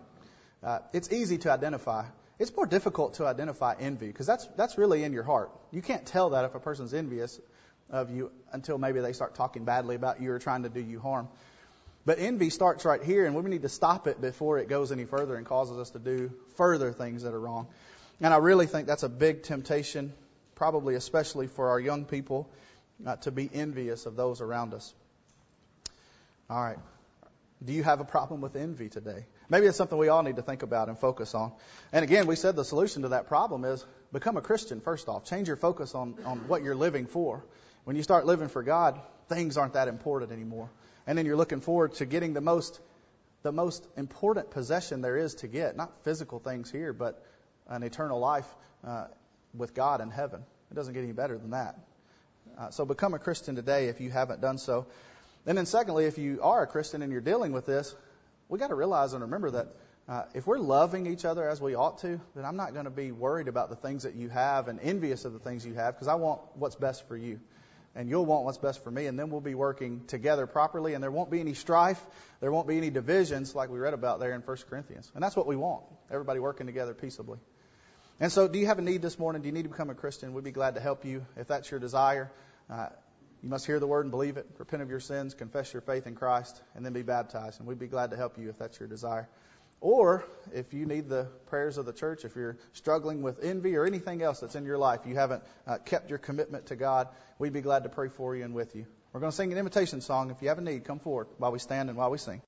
uh, 0.63 0.81
it's 0.93 1.11
easy 1.13 1.39
to 1.39 1.51
identify. 1.51 2.05
It's 2.39 2.55
more 2.55 2.67
difficult 2.67 3.15
to 3.15 3.27
identify 3.27 3.75
envy 3.79 4.07
because 4.07 4.27
that's 4.27 4.47
that's 4.57 4.79
really 4.79 5.03
in 5.03 5.13
your 5.13 5.25
heart. 5.25 5.51
You 5.73 5.83
can't 5.83 6.07
tell 6.07 6.31
that 6.31 6.45
if 6.45 6.55
a 6.55 6.61
person's 6.61 6.95
envious 6.95 7.41
of 7.91 8.11
you 8.11 8.31
until 8.53 8.79
maybe 8.79 9.01
they 9.01 9.13
start 9.13 9.35
talking 9.35 9.65
badly 9.65 9.97
about 9.97 10.21
you 10.21 10.33
or 10.33 10.39
trying 10.39 10.63
to 10.63 10.69
do 10.69 10.81
you 10.81 11.01
harm. 11.01 11.29
But 12.05 12.19
envy 12.21 12.51
starts 12.51 12.85
right 12.85 13.03
here, 13.03 13.27
and 13.27 13.35
we 13.35 13.51
need 13.51 13.63
to 13.63 13.69
stop 13.69 14.07
it 14.07 14.21
before 14.21 14.59
it 14.59 14.69
goes 14.69 14.93
any 14.93 15.05
further 15.05 15.37
and 15.37 15.45
causes 15.45 15.79
us 15.79 15.91
to 15.91 15.99
do 15.99 16.33
further 16.57 16.93
things 16.93 17.23
that 17.23 17.35
are 17.35 17.41
wrong. 17.41 17.67
And 18.21 18.33
I 18.33 18.39
really 18.39 18.67
think 18.67 18.87
that's 18.87 19.03
a 19.03 19.09
big 19.09 19.43
temptation, 19.43 20.13
probably 20.55 20.95
especially 20.95 21.49
for 21.49 21.69
our 21.71 21.79
young 21.81 22.05
people, 22.05 22.49
uh, 23.07 23.17
to 23.17 23.31
be 23.31 23.51
envious 23.53 24.07
of 24.07 24.17
those 24.17 24.41
around 24.41 24.75
us. 24.75 24.95
All 26.51 26.63
right. 26.63 26.79
Do 27.65 27.73
you 27.73 27.83
have 27.83 28.01
a 28.01 28.05
problem 28.05 28.41
with 28.41 28.57
envy 28.57 28.89
today? 28.89 29.27
Maybe 29.49 29.67
it's 29.67 29.77
something 29.77 29.99
we 29.99 30.09
all 30.09 30.23
need 30.23 30.37
to 30.37 30.43
think 30.43 30.63
about 30.63 30.89
and 30.89 30.99
focus 30.99 31.35
on. 31.35 31.53
And 31.93 32.05
again, 32.05 32.27
we 32.27 32.37
said 32.37 32.55
the 32.57 32.65
solution 32.65 33.03
to 33.03 33.09
that 33.09 33.27
problem 33.27 33.65
is 33.65 33.85
become 34.13 34.37
a 34.37 34.41
Christian 34.41 34.81
first 34.81 35.09
off. 35.09 35.25
Change 35.25 35.49
your 35.49 35.57
focus 35.57 35.95
on, 35.95 36.15
on 36.25 36.39
what 36.49 36.63
you're 36.63 36.77
living 36.77 37.07
for. 37.07 37.45
When 37.85 37.97
you 37.97 38.03
start 38.03 38.27
living 38.27 38.49
for 38.49 38.63
God, 38.63 39.01
things 39.29 39.57
aren't 39.57 39.73
that 39.73 39.89
important 39.89 40.33
anymore 40.33 40.71
and 41.09 41.17
then 41.17 41.25
you're 41.25 41.37
looking 41.37 41.63
forward 41.63 41.95
to 41.95 42.05
getting 42.05 42.35
the 42.35 42.43
most 42.43 42.79
the 43.43 43.53
most 43.53 43.87
important 43.97 44.51
possession 44.51 45.01
there 45.01 45.17
is 45.17 45.37
to 45.37 45.47
get, 45.47 45.77
not 45.77 46.03
physical 46.03 46.41
things 46.41 46.73
here, 46.73 46.93
but 46.93 47.25
an 47.69 47.85
eternal 47.85 48.19
life 48.19 48.53
uh, 48.85 49.05
with 49.55 49.75
God 49.75 50.01
in 50.01 50.11
heaven. 50.11 50.43
It 50.73 50.75
doesn't 50.75 50.93
get 50.93 51.05
any 51.05 51.13
better 51.13 51.39
than 51.39 51.51
that. 51.51 51.79
Uh, 52.59 52.71
so 52.71 52.85
become 52.85 53.15
a 53.15 53.21
Christian 53.21 53.55
today 53.55 53.87
if 53.89 54.01
you 54.01 54.11
haven't 54.11 54.41
done 54.41 54.59
so. 54.59 54.87
And 55.47 55.57
then 55.57 55.67
secondly, 55.67 56.05
if 56.05 56.19
you 56.19 56.41
are 56.43 56.63
a 56.63 56.67
Christian 56.67 57.03
and 57.03 57.13
you're 57.13 57.21
dealing 57.21 57.53
with 57.53 57.67
this, 57.67 57.95
we 58.49 58.59
got 58.59 58.69
to 58.69 58.75
realize 58.75 59.13
and 59.13 59.23
remember 59.23 59.51
that 59.53 59.69
uh, 60.09 60.23
if 60.33 60.47
we're 60.47 60.59
loving 60.59 61.07
each 61.07 61.27
other 61.27 61.49
as 61.49 61.61
we 61.61 61.75
ought 61.75 61.99
to, 61.99 62.19
then 62.35 62.45
I'm 62.47 62.57
not 62.57 62.73
going 62.73 62.87
to 62.87 62.91
be 62.91 63.13
worried 63.13 63.47
about 63.47 63.69
the 63.69 63.77
things 63.77 64.05
that 64.05 64.15
you 64.15 64.31
have 64.31 64.69
and 64.69 64.81
envious 64.81 65.27
of 65.27 65.35
the 65.35 65.39
things 65.39 65.67
you 65.67 65.75
have 65.75 65.95
because 65.95 66.09
I 66.09 66.15
want 66.15 66.41
what's 66.55 66.77
best 66.77 67.07
for 67.09 67.17
you. 67.17 67.41
And 67.95 68.09
you'll 68.09 68.25
want 68.25 68.45
what's 68.45 68.59
best 68.59 68.85
for 68.85 68.91
me, 68.91 69.07
and 69.07 69.19
then 69.19 69.29
we'll 69.31 69.41
be 69.41 69.55
working 69.55 70.05
together 70.07 70.47
properly, 70.47 70.95
and 70.95 71.03
there 71.03 71.11
won't 71.11 71.31
be 71.31 71.41
any 71.41 71.55
strife, 71.55 72.01
there 72.41 72.53
won't 72.53 72.69
be 72.69 72.77
any 72.77 72.91
divisions 72.91 73.55
like 73.55 73.71
we 73.71 73.79
read 73.79 73.93
about 73.93 74.21
there 74.21 74.35
in 74.35 74.41
1 74.41 74.57
Corinthians. 74.71 75.11
And 75.15 75.23
that's 75.23 75.35
what 75.35 75.47
we 75.47 75.57
want 75.57 75.83
everybody 76.11 76.39
working 76.39 76.67
together 76.67 76.95
peaceably. 76.95 77.39
And 78.21 78.31
so, 78.31 78.47
do 78.47 78.59
you 78.59 78.67
have 78.67 78.79
a 78.79 78.83
need 78.83 79.03
this 79.03 79.19
morning? 79.19 79.43
Do 79.43 79.49
you 79.49 79.53
need 79.53 79.65
to 79.65 79.69
become 79.69 79.91
a 79.91 79.95
Christian? 79.95 80.33
We'd 80.33 80.45
be 80.45 80.53
glad 80.53 80.75
to 80.75 80.81
help 80.81 81.05
you 81.05 81.27
if 81.37 81.49
that's 81.49 81.71
your 81.71 81.81
desire. 81.81 82.31
Uh, 82.71 82.89
you 83.43 83.49
must 83.49 83.67
hear 83.67 83.79
the 83.79 83.87
word 83.87 84.05
and 84.05 84.11
believe 84.11 84.37
it, 84.37 84.47
repent 84.59 84.83
of 84.83 84.91
your 84.91 85.01
sins, 85.01 85.35
confess 85.35 85.73
your 85.73 85.83
faith 85.83 86.07
in 86.07 86.15
Christ, 86.15 86.61
and 86.75 86.85
then 86.85 86.93
be 86.93 87.03
baptized. 87.03 87.61
And 87.61 87.69
we'd 87.69 87.79
be 87.79 87.87
glad 87.87 88.11
to 88.11 88.17
help 88.17 88.39
you 88.39 88.49
if 88.49 88.59
that's 88.59 88.79
your 88.81 88.89
desire. 88.89 89.29
Or 89.81 90.25
if 90.53 90.75
you 90.75 90.87
need 90.87 91.09
the 91.09 91.29
prayers 91.47 91.79
of 91.79 91.87
the 91.87 91.93
church, 91.93 92.25
if 92.25 92.35
you're 92.35 92.59
struggling 92.73 93.23
with 93.23 93.45
envy 93.45 93.77
or 93.77 93.87
anything 93.87 94.23
else 94.23 94.41
that's 94.41 94.57
in 94.57 94.65
your 94.65 94.79
life, 94.79 95.01
you 95.07 95.15
haven't 95.15 95.45
uh, 95.67 95.79
kept 95.79 96.11
your 96.11 96.19
commitment 96.19 96.67
to 96.67 96.77
God, 96.77 97.09
we'd 97.39 97.53
be 97.53 97.61
glad 97.61 97.85
to 97.85 97.89
pray 97.89 98.09
for 98.09 98.35
you 98.35 98.45
and 98.45 98.55
with 98.55 98.75
you. 98.75 98.87
We're 99.13 99.21
going 99.21 99.31
to 99.31 99.37
sing 99.37 99.53
an 99.53 99.59
invitation 99.59 100.01
song. 100.01 100.31
If 100.31 100.43
you 100.43 100.49
have 100.49 100.59
a 100.59 100.63
need, 100.63 100.85
come 100.85 100.99
forward 100.99 101.29
while 101.39 101.53
we 101.53 101.61
stand 101.61 101.89
and 101.89 101.97
while 101.97 102.11
we 102.11 102.19
sing. 102.19 102.43